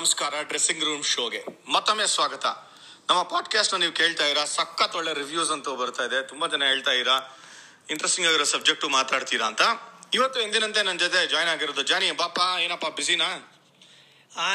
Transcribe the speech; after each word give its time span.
ನಮಸ್ಕಾರ 0.00 0.34
dressing 0.42 0.84
room 0.84 1.04
ಶೋಗೆ 1.04 1.44
ಮತ್ತೊಮ್ಮೆ 1.68 2.06
ಸ್ವಾಗತ. 2.06 2.44
ನಮ್ಮ 3.08 3.22
ಪಾಡ್ಕಾಸ್ಟ್ 3.22 3.80
ನೀವು 3.80 3.92
ಕೇಳ್ತಾ 3.92 4.26
ಇರಾ 4.26 4.44
ಸಖತ್ 4.44 4.94
ಒಳ್ಳೆ 4.96 5.12
ರಿವ್ಯೂಸ್ 5.14 5.50
ಅಂತ 5.50 5.68
ಬರ್ತಾ 5.68 6.04
ಇದೆ. 6.04 6.28
ತುಂಬಾ 6.28 6.46
ಜನ 6.46 6.64
ಹೇಳ್ತಾ 6.64 6.92
ಇರಾ 6.92 7.38
ಇಂಟ್ರೆಸ್ಟಿಂಗ್ 7.90 8.28
ಆಗಿರೋ 8.28 8.44
ಸಬ್ಜೆಕ್ಟ್ 8.44 8.84
ಮಾತಾಡ್ತೀರಾ 8.84 9.46
ಅಂತ. 9.46 9.60
ಇವತ್ತು 10.14 10.40
ಎಂದಿನಂತೆ 10.40 10.82
ನನ್ನ 10.82 10.98
ಜೊತೆ 10.98 11.26
ಜಾಯ್ನ್ 11.26 11.50
ಆಗಿರೋದು 11.52 11.82
ಜಾನಿ. 11.82 12.10
ಬಾಪ 12.10 12.38
ಏನಪ್ಪ 12.60 12.86
ಬಿಸಿನಾ 12.86 13.28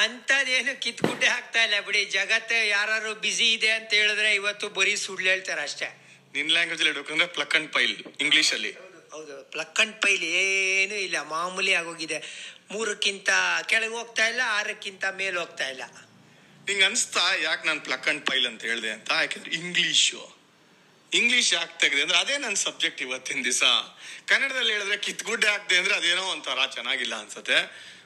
ಅಂತದೇನು 0.03 0.81
ಕಿತ್ಕುಟ್ಟೆ 0.81 1.27
ಆಗ್ತಾ 1.27 1.63
ಇಲ್ಲ 1.63 1.79
ಬಿಡಿ. 1.85 2.05
ಜಗತ್ತು 2.05 2.67
ಯಾರು 2.67 3.15
ಬಿಸಿ 3.15 3.53
ಇದೆ 3.53 3.69
ಅಂತ 3.69 3.93
ಹೇಳಿದ್ರೆ 3.93 4.35
ಇವತ್ತು 4.35 4.69
ಬರೀ 4.69 4.95
ಸುಳ್ಳು 4.95 5.29
ಹೇಳ್ತಾರೆ 5.29 5.61
ಅಷ್ಟೇ. 5.61 5.87
ನಿನ್ 6.33 6.51
ಲ್ಯಾಂಗ್ವೇಜ್ 6.51 6.81
ಅಲ್ಲಿ 6.81 7.25
ಪ್ಲಕ್ 7.25 7.55
ಅಂಡ್ 7.55 7.73
ಪೈಲ್ 7.73 7.97
ಇಂಗ್ಲಿಷ್ 8.19 8.53
ಅಲ್ಲಿ. 8.53 8.84
ಹೌದು 9.15 9.43
ಪ್ಲಕ್ 9.51 9.79
ಅಂಡ್ 9.79 10.01
ಪೈಲ್ 10.01 10.23
ಏನೂ 10.23 10.95
ಇಲ್ಲ 10.95 11.21
ಮಾಮೂಲಿ 11.21 11.73
ಆಗೋಗಿದೆ. 11.73 12.17
ಮೂರಕ್ಕಿಂತ 12.71 13.29
ಕೆಳಗೆ 13.65 13.95
ಹೋಗ್ತಾ 13.95 14.27
ಇಲ್ಲ 14.27 14.41
ಆರಕ್ಕಿಂತ 14.45 15.03
ಮೇಲೆ 15.17 15.37
ಹೋಗ್ತಾ 15.39 15.67
ಇಲ್ಲ. 15.67 15.83
ನಿಂಗೆ 16.67 16.83
ಅನಿಸ್ತಾ 16.83 17.35
ಯಾಕೆ 17.41 17.67
ನಾನು 17.67 17.81
ಪ್ಲಕ್ 17.81 18.07
ಅಂಡ್ 18.07 18.25
ಪೈಲ್ 18.25 18.47
ಅಂತ 18.47 18.61
ಹೇಳಿದೆ 18.61 18.91
ಅಂತ? 18.91 19.11
ಯಾಕೆಂದ್ರೆ 19.11 19.51
ಇಂಗ್ಲೀಷು. 19.51 20.35
ಇಂಗ್ಲೀಷ್ 21.13 21.53
ಯಾಕೆ 21.53 21.79
ತೆಗೆದೆ? 21.79 22.01
ಅಂದ್ರೆ 22.01 22.17
ಅದೇ 22.17 22.37
ನನ್ನ 22.37 22.53
ಸಬ್ಜೆಕ್ಟ್ 22.53 23.01
ಇವತ್ತಿನ 23.01 23.43
ದಿವಸ. 23.43 23.63
ಕನ್ನಡದಲ್ಲಿ 24.25 24.73
ಹೇಳಿದ್ರೆ 24.73 24.97
ಕಿತ್ಗುಡ್ಡೆ 24.97 25.47
ಹಾಕ್ದೆ 25.47 25.77
ಅಂದ್ರೆ 25.77 25.95
ಅದೇನೋ 25.95 26.23
ಒಂಥರ 26.23 26.65
ಚೆನ್ನಾಗಿಲ್ಲ 26.73 27.15
ಅನ್ಸುತ್ತೆ. 27.15 27.59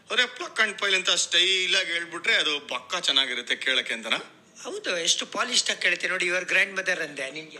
ಅವ್ರೆ 0.10 0.26
ಪ್ಲಕ್ 0.26 0.60
ಅಂಡ್ 0.60 0.80
ಪೈಲ್ 0.82 0.96
ಅಂತ 0.96 1.10
ಸ್ಟೈಲ್ 1.10 1.76
ಆಗಿ 1.76 1.92
ಹೇಳ್ಬಿಟ್ರೆ 1.92 2.36
ಅದು 2.36 2.60
ಪಕ್ಕ 2.68 2.96
ಚೆನ್ನಾಗಿರುತ್ತೆ 2.96 3.56
ಕೇಳಕ್ಕೆ 3.56 3.94
ಅಂತನಾ? 3.94 4.18
ಹೌದು 4.64 4.98
ಎಷ್ಟು 4.98 5.26
ಪಾಲಿಷ್ಟಾಗಿ 5.26 5.78
ಆಗಿ 5.78 5.82
ಕೇಳ್ತೀವಿ 5.82 6.12
ನೋಡಿ 6.12 6.26
ಯುವರ್ 6.26 6.46
ಗ್ರ್ಯಾಂಡ್ 6.46 6.78
ಮದರ್ 6.78 7.02
ಅಂದೆ 7.02 7.32
ನಿಮ್ಗೆ 7.32 7.58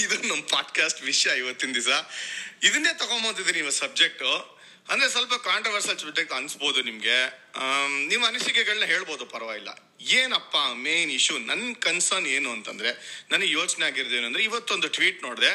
ಇದು 0.00 0.16
ನಮ್ಮ 0.28 0.42
ಪಾಡ್ಕಾಸ್ಟ್ 0.42 1.02
ವಿಷಯ 1.02 1.38
ಇವತ್ತಿನ 1.38 1.72
ದಿವಸ. 1.74 1.92
ಇದನ್ನೇ 2.62 2.92
ತಗೊಂಬಂದಿದ್ದೀನಿ 2.98 3.58
ನೀವು 3.58 3.70
ಸಬ್ಜೆಕ್ಟ್ 3.70 4.56
ಅಂದ್ರೆ 4.90 5.08
ಸ್ವಲ್ಪ 5.10 5.34
ಕಾಂಟ್ರವರ್ಸಲ್ 5.34 5.98
ಸಬ್ಜೆಕ್ಟ್ 5.98 6.32
ಅನ್ಸ್ಬೋದು 6.32 6.82
ನಿಮ್ಗೆ. 6.82 7.16
ನಿಮ್ಮ 8.08 8.26
ಅನಿಸಿಕೆಗಳನ್ನ 8.26 8.84
ಹೇಳ್ಬೋದು, 8.84 9.26
ಪರವಾಗಿಲ್ಲ. 9.26 9.68
ಏನಪ್ಪ 10.00 10.56
ಮೇನ್ 10.74 11.10
ಇಶ್ಯೂ 11.10 11.38
ನನ್ನ 11.38 11.72
ಕನ್ಸರ್ನ್ 11.80 12.26
ಏನು 12.26 12.50
ಅಂತಂದ್ರೆ, 12.52 12.90
ನನಗೆ 13.30 13.50
ಯೋಚನೆ 13.50 13.84
ಆಗಿರೋದು 13.86 14.14
ಏನಂದ್ರೆ 14.14 14.42
ಇವತ್ತೊಂದು 14.44 14.88
ಟ್ವೀಟ್ 14.88 15.22
ನೋಡಿದೆ. 15.22 15.52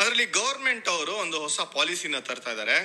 ಅದರಲ್ಲಿ 0.00 0.26
ಗೌರ್ಮೆಂಟ್ 0.26 0.88
ಅವರು 0.88 1.12
ಒಂದು 1.12 1.40
ಹೊಸ 1.40 1.60
ಪಾಲಿಸಿನ 1.60 2.18
ತರ್ತಾ 2.18 2.50
ಇದ್ದಾರೆ 2.50 2.76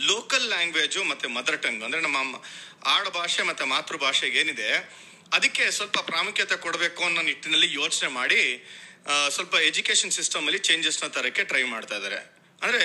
ಲೋಕಲ್ 0.00 0.46
ಲ್ಯಾಂಗ್ವೇಜು 0.48 1.04
ಮತ್ತೆ 1.04 1.28
ಮದರ್ 1.28 1.62
ಟಂಗ್ 1.62 1.84
ಅಂದ್ರೆ 1.84 2.00
ನಮ್ಮ 2.00 2.16
ಆಡಭಾಷೆ 2.16 3.00
ಆಡ 3.00 3.08
ಭಾಷೆ 3.08 3.42
ಮತ್ತೆ 3.42 3.64
ಮಾತೃಭಾಷೆಗೆ 3.64 4.38
ಏನಿದೆ, 4.38 4.70
ಅದಕ್ಕೆ 5.32 5.70
ಸ್ವಲ್ಪ 5.70 5.98
ಪ್ರಾಮುಖ್ಯತೆ 5.98 6.56
ಕೊಡಬೇಕು 6.56 7.04
ಅನ್ನೋ 7.04 7.22
ನಿಟ್ಟಿನಲ್ಲಿ 7.22 7.68
ಯೋಚನೆ 7.72 8.08
ಮಾಡಿ 8.08 8.42
ಸ್ವಲ್ಪ 9.30 9.54
ಎಜುಕೇಶನ್ 9.66 10.12
ಸಿಸ್ಟಮ್ 10.12 10.46
ಅಲ್ಲಿ 10.46 10.58
ಚೇಂಜಸ್ನ 10.58 11.06
ತರಕ್ಕೆ 11.08 11.44
ಟ್ರೈ 11.44 11.62
ಮಾಡ್ತಾ 11.64 11.96
ಇದ್ದಾರೆ 11.96 12.18
ಅಂದ್ರೆ 12.62 12.82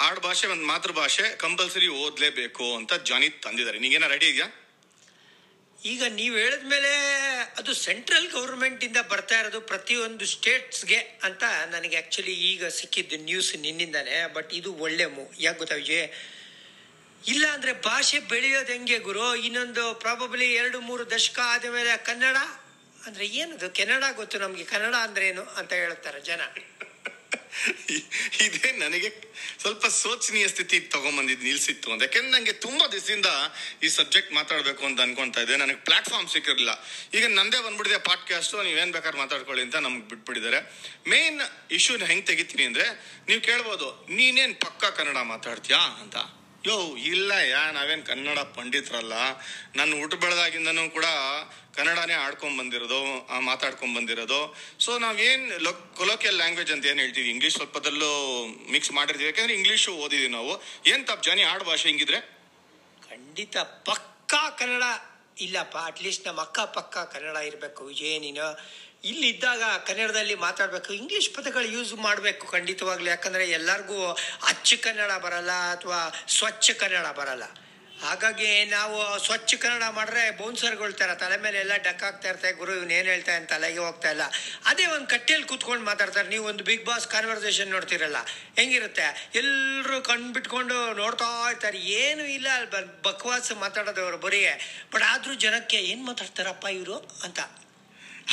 ಆಡ್ 0.00 0.20
ಭಾಷೆ 0.20 0.46
ಒಂದು 0.46 0.66
ಮಾತೃಭಾಷೆ 0.66 1.36
ಕಂಪಲ್ಸರಿ 1.36 1.88
ಓದ್ಲೇಬೇಕು 2.02 2.76
ಅಂತ 2.76 2.92
ಜಾನಿ 3.02 3.28
ತಂದಿದ್ದಾರೆ. 3.42 3.78
ನೀಗೇನ 3.78 4.06
ರೆಡಿ 4.06 4.26
ಇದೆಯಾ? 4.26 4.48
ಈಗ 5.78 6.02
ನೀವು 6.10 6.36
ಹೇಳಿದ್ಮೇಲೆ 6.36 6.90
ಅದು 7.56 7.74
ಸೆಂಟ್ರಲ್ 7.74 8.28
ಗೌರ್ಮೆಂಟಿಂದ 8.30 8.96
ಬರ್ತಾ 9.10 9.40
ಇರೋದು 9.40 9.60
ಪ್ರತಿಯೊಂದು 9.60 10.26
ಸ್ಟೇಟ್ಸ್ಗೆ 10.26 10.98
ಅಂತ 11.22 11.42
ನನಗೆ 11.70 11.96
ಆಕ್ಚುಲಿ 11.96 12.34
ಈಗ 12.50 12.66
ಸಿಕ್ಕಿದ್ದು 12.68 13.16
ನ್ಯೂಸ್ 13.24 13.56
ನಿನ್ನಿಂದಾನೆ 13.56 14.34
ಬಟ್ 14.34 14.52
ಇದು 14.54 14.72
ಒಳ್ಳೆ 14.74 15.06
ಮು 15.06 15.24
ಯಾಕೆ 15.38 15.58
ಗೊತ್ತಾ 15.58 15.74
ವಿಜಯ್? 15.74 16.06
ಇಲ್ಲ 17.24 17.46
ಅಂದ್ರೆ 17.46 17.72
ಭಾಷೆ 17.82 18.18
ಬೆಳೆಯೋದು 18.30 18.72
ಹೆಂಗೆ 18.72 18.98
ಗುರು? 18.98 19.34
ಇನ್ನೊಂದು 19.36 19.94
ಪ್ರಾಬಬ್ಲಿ 19.94 20.54
ಎರಡು 20.54 20.80
ಮೂರು 20.80 21.10
ದಶಕ 21.10 21.38
ಆದಮೇಲೆ 21.46 22.04
ಕನ್ನಡ 22.04 22.36
ಅಂದ್ರೆ 23.06 23.26
ಏನದು? 23.26 23.70
ಕೆನಡಾ 23.70 24.10
ಗೊತ್ತು 24.10 24.38
ನಮಗೆ. 24.38 24.64
ಕನ್ನಡ 24.64 25.18
ಏನು 25.18 25.42
ಅಂತ 25.42 25.72
ಹೇಳ್ತಾರೆ 25.72 26.20
ಜನ. 26.20 26.40
ಇದೇ 28.40 28.72
ನನಗೆ 28.72 29.12
ಸ್ವಲ್ಪ 29.60 29.86
ಶೋಚನೀಯ 29.86 30.48
ಸ್ಥಿತಿ 30.48 30.80
ತಗೊಂಬಂದಿದ್ 30.80 31.40
ನಿಲ್ಸಿತ್ತು 31.40 31.92
ಅಂತ. 31.92 32.02
ಯಾಕೆಂದ್ರೆ 32.02 32.32
ನನಗೆ 32.32 32.52
ತುಂಬಾ 32.52 32.86
ದಿವಸದಿಂದ 32.86 33.26
ಈ 33.82 33.88
ಸಬ್ಜೆಕ್ಟ್ 33.88 34.32
ಮಾತಾಡಬೇಕು 34.32 34.84
ಅಂತ 34.84 35.00
ಅನ್ಕೊಂತಾ 35.00 35.40
ಇದ್ದೆ. 35.40 35.56
ನನಗೆ 35.56 35.76
ಪ್ಲಾಟ್ಫಾರ್ಮ್ 35.76 36.28
ಸಿಕ್ಕಿರಲಿಲ್ಲ. 36.28 36.70
ಈಗ 37.14 37.26
ನಂದೇ 37.26 37.62
ಬಂದ್ಬಿಟ್ಟಿದೆ 37.62 37.98
ಪಾಡ್ಕಾಸ್ಟ್ 37.98 38.64
ನೀವೇನು 38.64 38.92
ಬೇಕಾದ್ರೆ 38.92 39.18
ಮಾತಾಡ್ಕೊಳ್ಳಿ 39.18 39.62
ಅಂತ 39.62 39.76
ನಮ್ಗೆ 39.76 40.08
ಬಿಟ್ಬಿಟ್ಟಿದ್ದಾರೆ. 40.08 40.72
ಮೇನ್ 41.08 41.40
ಇಶ್ಯೂನ 41.70 42.04
ಹೆಂಗೆ 42.04 42.24
ತೆಗಿತೀನಿ 42.24 42.62
ಅಂದ್ರೆ, 42.62 42.88
ನೀವು 43.28 43.40
ಕೇಳ್ಬೋದು, 43.40 44.06
ನೀನೇನ್ 44.10 44.54
ಪಕ್ಕಾ 44.54 44.90
ಕನ್ನಡ 44.90 45.16
ಮಾತಾಡ್ತೀಯಾ 45.16 45.78
ಅಂತ. 45.78 46.16
ಯೋ, 46.66 46.96
ಇಲ್ಲ 46.96 47.30
ಯಾ, 47.30 47.70
ನಾವೇನ್ 47.70 48.06
ಕನ್ನಡ 48.06 48.38
ಪಂಡಿತರಲ್ಲ. 48.38 49.12
ನನ್ನ 49.76 50.00
ಹುಟ್ಟು 50.00 50.16
ಬೆಳೆದಾಗಿಂದನು 50.16 50.90
ಕೂಡ 50.90 51.04
ಕನ್ನಡನೇ 51.74 52.12
ಆಡ್ಕೊಂಡ್ 52.12 52.58
ಬಂದಿರೋದು 52.58 53.00
ಮಾತಾಡ್ಕೊಂಡ್ 53.40 53.96
ಬಂದಿರೋದು. 53.96 54.56
ಸೊ 54.80 54.98
ನಾವೇನ್ 54.98 55.52
ಕೊಲೋಕಿಯಲ್ 55.96 56.34
ಲ್ಯಾಂಗ್ವೇಜ್ 56.34 56.72
ಅಂತ 56.72 56.86
ಏನ್ 56.86 57.00
ಹೇಳ್ತೀವಿ? 57.00 57.30
ಇಂಗ್ಲಿಷ್ 57.30 57.56
ಸ್ವಲ್ಪದಲ್ಲೂ 57.56 58.44
ಮಿಕ್ಸ್ 58.70 58.92
ಮಾಡಿರ್ತೀವಿ. 58.92 59.30
ಯಾಕಂದ್ರೆ 59.30 59.54
ಇಂಗ್ಲೀಷು 59.54 59.92
ಓದಿದೀವಿ 59.92 60.28
ನಾವು. 60.28 60.62
ಏನ್ 60.86 61.06
ತಪ್ಪು, 61.06 61.22
ಜಾನಿ, 61.22 61.42
ಆಡ್ 61.42 61.64
ಭಾಷೆ 61.64 61.88
ಹಿಂಗಿದ್ರೆ? 61.88 62.20
ಖಂಡಿತ 63.10 63.56
ಪಕ್ಕಾ 63.58 64.50
ಕನ್ನಡ 64.50 64.82
ಇಲ್ಲಪ್ಪ 65.40 65.76
ಅಟ್ಲೀಸ್ಟ್ 65.76 66.26
ನಮ್ಮ 66.26 66.40
ಅಕ್ಕ 66.40 66.60
ಪಕ್ಕ 66.60 66.98
ಕನ್ನಡ 66.98 67.36
ಇರಬೇಕು, 67.36 67.84
ವಿಜಯ, 67.84 68.18
ನೀನು. 68.18 68.60
ಇಲ್ಲಿದ್ದಾಗ 69.04 69.62
ಕನ್ನಡದಲ್ಲಿ 69.86 70.34
ಮಾತಾಡಬೇಕು 70.34 70.92
ಇಂಗ್ಲೀಷ್ 70.92 71.30
ಪದಗಳು 71.30 71.66
ಯೂಸ್ 71.66 71.94
ಮಾಡಬೇಕು 71.94 72.46
ಖಂಡಿತವಾಗ್ಲೂ. 72.46 73.06
ಯಾಕಂದರೆ 73.06 73.50
ಎಲ್ಲರಿಗೂ 73.50 74.10
ಅಚ್ಚು 74.48 74.82
ಕನ್ನಡ 74.82 75.10
ಬರಲ್ಲ 75.10 75.52
ಅಥವಾ 75.52 76.12
ಸ್ವಚ್ಛ 76.28 76.70
ಕನ್ನಡ 76.70 77.06
ಬರಲ್ಲ. 77.06 77.42
ಹಾಗಾಗಿ 78.02 78.64
ನಾವು 78.64 79.18
ಸ್ವಚ್ಛ 79.24 79.54
ಕನ್ನಡ 79.54 79.82
ಮಾಡಿದ್ರೆ 79.90 80.30
ಬೌನ್ಸರ್ಗೊಳ್ತಾರ 80.30 81.14
ತರ, 81.14 81.18
ತಲೆ 81.20 81.36
ಮೇಲೆ 81.42 81.58
ಎಲ್ಲ 81.58 81.74
ಡಕ್ 81.76 82.02
ಆಗ್ತಾ 82.02 82.28
ಇರ್ತಾರೆ 82.28 82.52
ಗುರು, 82.52 82.74
ಇವ್ನು 82.74 82.92
ಏನು 82.92 83.08
ಹೇಳ್ತಾ 83.08 83.32
ಅಂತ 83.32 83.48
ತಲೆಗೆ 83.52 83.78
ಹೋಗ್ತಾ 83.78 84.10
ಇಲ್ಲ. 84.10 84.22
ಅದೇ 84.66 84.86
ಒಂದು 84.86 85.06
ಕಟ್ಟೆಯಲ್ಲಿ 85.06 85.48
ಕೂತ್ಕೊಂಡು 85.48 85.84
ಮಾತಾಡ್ತಾರೆ. 85.84 86.28
ನೀವು 86.28 86.44
ಒಂದು 86.44 86.64
ಬಿಗ್ 86.64 86.84
ಬಾಸ್ 86.84 87.08
ಕಾನ್ವರ್ಸೇಷನ್ 87.08 87.70
ನೋಡ್ತಿರಲ್ಲ, 87.70 88.16
ಹೆಂಗಿರುತ್ತೆ? 88.56 89.32
ಎಲ್ಲರೂ 89.34 90.02
ಕಣ್ಬಿಟ್ಕೊಂಡು 90.02 90.94
ನೋಡ್ತಾ 90.94 91.48
ಇರ್ತಾರೆ. 91.50 91.78
ಏನು 91.78 92.24
ಇಲ್ಲ 92.26 92.48
ಅಲ್ಲಿ 92.54 92.70
ಬಕ್ವಾಸ್ 93.02 93.52
ಮಾತಾಡೋದವ್ರು 93.52 94.18
ಬರೀ. 94.18 94.42
ಬಟ್ 94.94 95.02
ಆದ್ರೂ 95.02 95.34
ಜನಕ್ಕೆ 95.34 95.76
ಏನ್ 95.76 96.04
ಮಾತಾಡ್ತಾರಪ್ಪ 96.06 96.66
ಇವರು 96.66 96.98
ಅಂತ. 97.24 97.40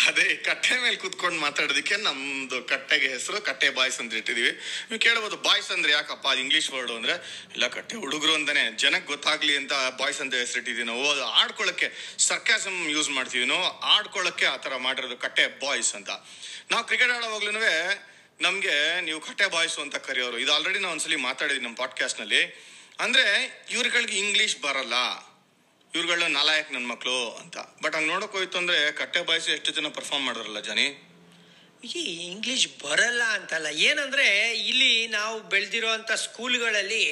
ಅದೇ 0.05 0.35
ಕಟ್ಟೆ 0.35 0.81
ಮೇಲೆ 0.81 0.95
ಕುತ್ಕೊಂಡು 0.95 1.41
ಮಾತಾಡೋದಕ್ಕೆ 1.41 1.95
ನಮ್ದು 1.95 2.63
ಕಟ್ಟೆಗೆ 2.63 3.07
ಹೆಸರು 3.07 3.41
ಕಟ್ಟೆ 3.41 3.69
ಬಾಯ್ಸ್ 3.69 3.99
ಅಂತ 3.99 4.13
ಇಟ್ಟಿದೀವಿ 4.13 4.51
ನೀವು 4.51 4.99
ಕೇಳ್ಬೋದು, 4.99 5.35
ಬಾಯ್ಸ್ 5.35 5.71
ಅಂದ್ರೆ 5.71 5.91
ಯಾಕಪ್ಪ, 5.91 6.27
ಅದು 6.27 6.39
ಇಂಗ್ಲಿಷ್ 6.39 6.71
ವರ್ಡ್ 6.71 6.91
ಅಂದ್ರೆ, 6.91 7.43
ಇಲ್ಲ, 7.51 7.67
ಕಟ್ಟೆ 7.67 7.95
ಹುಡುಗರು 7.95 8.33
ಅಂತಾನೆ, 8.33 8.77
ಜನಕ್ಕೆ 8.77 9.07
ಗೊತ್ತಾಗ್ಲಿ 9.07 9.57
ಅಂತ 9.57 9.71
ಬಾಯ್ಸ್ 9.73 10.21
ಅಂತ 10.21 10.33
ಹೆಸರಿಟ್ಟಿದೀವಿ 10.33 10.83
ನಾವು. 10.83 11.11
ಅದು 11.11 11.25
ಆಡ್ಕೊಳ್ಳೋಕೆ 11.25 12.15
ಸರ್ಕಾಸಮ್ 12.17 12.91
ಯೂಸ್ 12.91 13.09
ಮಾಡ್ತೀವಿ 13.09 13.45
ನಾವು. 13.45 13.79
ಆ 14.45 14.55
ಥರ 14.57 14.75
ಮಾಡಿರೋದು 14.75 15.17
ಕಟ್ಟೆ 15.17 15.47
ಬಾಯ್ಸ್ 15.47 15.95
ಅಂತ. 15.95 16.09
ನಾವು 16.71 16.83
ಕ್ರಿಕೆಟ್ 16.83 17.11
ಆಡೋವಾಗ್ಲೂ 17.11 17.51
ನಮ್ಗೆ 18.41 19.01
ನೀವು 19.01 19.21
ಕಟ್ಟೆ 19.21 19.45
ಬಾಯ್ಸ್ 19.45 19.79
ಅಂತ 19.79 19.95
ಕರೆಯೋರು. 19.95 20.37
ಇದು 20.37 20.53
ಆಲ್ರೆಡಿ 20.53 20.79
ನಾವು 20.79 20.91
ಒಂದ್ಸಲಿ 20.91 21.15
ಮಾತಾಡಿದ್ವಿ 21.15 21.63
ನಮ್ಮ 21.63 21.75
ಪಾಡ್ಕಾಸ್ಟ್ನಲ್ಲಿ. 21.75 22.65
ಅಂದ್ರೆ 22.99 23.65
ಇವ್ರುಗಳಿಗೆ 23.71 24.17
ಇಂಗ್ಲಿಷ್ 24.17 24.57
ಬರಲ್ಲ. 24.61 24.93
ಇವ್ರುಗಳ 25.95 26.23
ನಾಲಾಯಕ್ 26.29 26.69
ನನ್ನ 26.73 26.87
ಮಕ್ಕಳು 26.87 27.17
ಅಂತ. 27.41 27.57
ಬಟ್ 27.83 27.95
ಹಂಗ್ 27.95 28.07
ನೋಡಕ್ 28.07 28.31
ಹೋಯ್ತು 28.31 28.57
ಅಂದ್ರೆ 28.57 28.91
ಕಟ್ಟೆ 28.91 29.21
ಬಾಯ್ಸ್ 29.21 29.47
ಎಷ್ಟು 29.49 29.71
ಜನ 29.71 29.87
ಪರ್ಫಾರ್ಮ್ 29.87 30.25
ಮಾಡಿದ್ರಲ್ಲ 30.25 30.59
ಜನಿ? 30.59 30.87
ಈ 31.95 32.03
ಇಂಗ್ಲಿಷ್ 32.31 32.67
ಬರಲ್ಲ 32.83 33.23
ಅಂತಲ್ಲ. 33.37 33.69
ಏನಂದ್ರೆ 33.89 34.27
ಇಲ್ಲಿ 34.71 35.07
ನಾವು 35.07 35.35
ಬೆಳೆದಿರೋಂಥ 35.53 36.11
ಸ್ಕೂಲ್ಗಳಲ್ಲಿ 36.25 37.03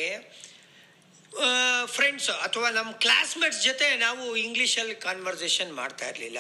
ಫ್ರೆಂಡ್ಸ್ 1.85 2.29
ಅಥವಾ 2.29 2.69
ನಮ್ಮ 2.69 2.91
ಕ್ಲಾಸ್ಮೇಟ್ಸ್ 3.05 3.63
ಜೊತೆ 3.63 3.87
ನಾವು 3.95 4.35
ಇಂಗ್ಲೀಷಲ್ಲಿ 4.35 4.95
ಕಾನ್ವರ್ಸೇಷನ್ 4.95 5.71
ಮಾಡ್ತಾ 5.73 6.05
ಇರಲಿಲ್ಲ. 6.09 6.37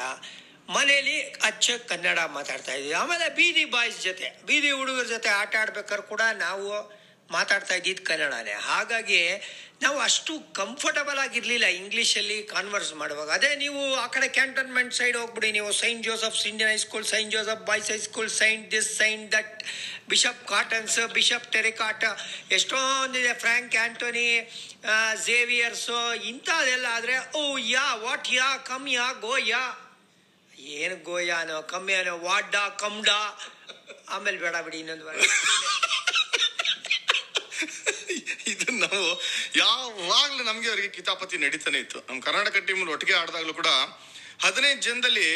ಮನೇಲಿ 0.69 1.17
ಅಚ್ಚ 1.49 1.69
ಕನ್ನಡ 1.91 2.19
ಮಾತಾಡ್ತಾ 2.19 2.73
ಇದ್ವಿ. 2.73 2.93
ಆಮೇಲೆ 2.93 3.27
ಬೀದಿ 3.35 3.65
ಬಾಯ್ಸ್ 3.65 3.99
ಜೊತೆ, 4.03 4.27
ಬೀದಿ 4.45 4.71
ಹುಡುಗರ 4.71 5.03
ಜೊತೆ 5.03 5.29
ಆಟ 5.29 5.55
ಆಡ್ಬೇಕಾದ್ರೆ 5.55 6.07
ಕೂಡ 6.07 6.21
ನಾವು 6.37 6.67
ಮಾತಾಡ್ತಾ 7.31 7.75
ಇದ್ದಿದ್ದು 7.75 8.03
ಕನ್ನಡನೇ. 8.03 8.51
ಹಾಗಾಗಿ 8.51 9.21
ನಾವು 9.81 9.99
ಅಷ್ಟು 9.99 10.53
ಕಂಫರ್ಟಬಲ್ 10.53 11.19
ಆಗಿರ್ಲಿಲ್ಲ 11.19 11.65
ಇಂಗ್ಲೀಷಲ್ಲಿ 11.65 12.43
ಕಾನ್ವರ್ಸ್ 12.43 12.93
ಮಾಡುವಾಗ. 12.93 13.29
ಅದೇ 13.29 13.55
ನೀವು 13.55 13.95
ಆ 13.95 14.07
ಕಡೆ 14.07 14.27
ಕ್ಯಾಂಟೋನ್ಮೆಂಟ್ 14.27 14.93
ಸೈಡ್ 14.93 15.17
ಹೋಗ್ಬಿಡಿ. 15.17 15.51
ನೀವು 15.51 15.71
Saint 15.73 16.03
Joseph's 16.03 16.47
Indian 16.47 16.71
High School 16.71 17.05
Saint 17.05 17.31
Joseph 17.31 17.65
Boys 17.67 17.91
High School 17.91 18.29
saint 18.29 18.71
this 18.71 18.97
saint 18.97 19.31
that 19.31 19.63
Bishop 20.09 20.47
Cotton's 20.47 20.99
bishop 21.13 21.51
terrycot 21.51 22.05
ಎಷ್ಟೊಂದಿದೆ 22.51 23.33
ಫ್ರ್ಯಾಂಕ್ 23.33 23.75
ಆಂಟೋನಿ 23.75 24.27
ಝೇವಿಯರ್ಸು 25.25 26.15
ಇಂಥದ್ದೆಲ್ಲ 26.23 26.85
ಆದರೆ, 26.91 27.37
ಓ, 27.37 27.57
ಯಾ 27.57 27.93
ವಾಟ್ 27.95 28.33
ಯಾ, 28.33 28.57
ಕಮ್, 28.57 28.89
ಯಾ, 28.89 29.11
ಗೋ, 29.21 29.37
ಯಾ? 29.37 29.63
ಏನು 30.57 30.95
ಗೋಯಾನೋ 31.03 31.61
ಕಮ್ಮಿ 31.61 31.93
ಅನ್ನೋ 31.93 32.17
ವಾಡ್ಡಾ 32.17 32.69
ಕಮ್ಡಾ 32.69 33.19
ಆಮೇಲೆ 34.09 34.37
ಬೇಡ 34.37 34.55
ಬಿಡಿ, 34.55 34.77
ಇನ್ನೊಂದು 34.79 35.05
ಇದು 38.47 38.71
ನಾವು 38.71 39.21
ಯಾವಾಗ್ಲೂ 39.55 40.43
ನಮ್ಗೆ 40.43 40.69
ಅವರಿಗೆ 40.69 40.87
ಕಿತಾಪತಿ 40.87 41.37
ನಡೀತಾನೆ 41.37 41.77
ಇತ್ತು. 41.77 41.99
ನಮ್ಮ 41.99 42.21
ಕರ್ನಾಟಕ 42.21 42.57
ಟೀಮ್ 42.57 42.89
ಒಟ್ಟಿಗೆ 42.89 43.13
ಆಡಿದಾಗ್ಲೂ 43.13 43.53
ಕೂಡ 43.53 43.67
ಹದಿನೈದು 44.41 44.81
ಜನದಲ್ಲಿ 44.81 45.29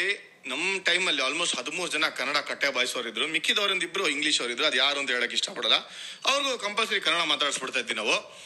ನಮ್ಮ 0.46 0.82
ಟೈಮಲ್ಲಿ 0.82 1.22
ಆಲ್ಮೋಸ್ಟ್ 1.22 1.56
ಹದಿಮೂರು 1.56 1.92
ಜನ 1.92 2.08
ಕನ್ನಡ 2.08 2.36
ಕಟ್ಟೆ 2.36 2.68
ಬಾಯಿಸೋರಿದ್ರು. 2.68 3.26
ಮಿಕ್ಕಿದವರಿಂದ 3.26 3.82
ಇಬ್ರು 3.82 4.08
ಇಂಗ್ಲಿಷ್ 4.08 4.40
ಅವ್ರು 4.40 4.52
ಇದ್ರು 4.52 4.66
ಅದು 4.66 4.76
ಯಾರು 4.76 5.00
ಅಂತ 5.00 5.10
ಹೇಳಕ್ 5.10 5.32
ಇಷ್ಟಪಡಲ್ಲ. 5.32 5.74
ಅವ್ರಿಗೂ 6.24 6.58
ಕಂಪಲ್ಸರಿ 6.58 7.00
ಕನ್ನಡ 7.00 7.22
ಮಾತಾಡಿಸ್ಬಿಡ್ತಾ 7.22 7.78
ಇದ್ವಿ 7.78 7.94
ನಾವು. 7.94 8.44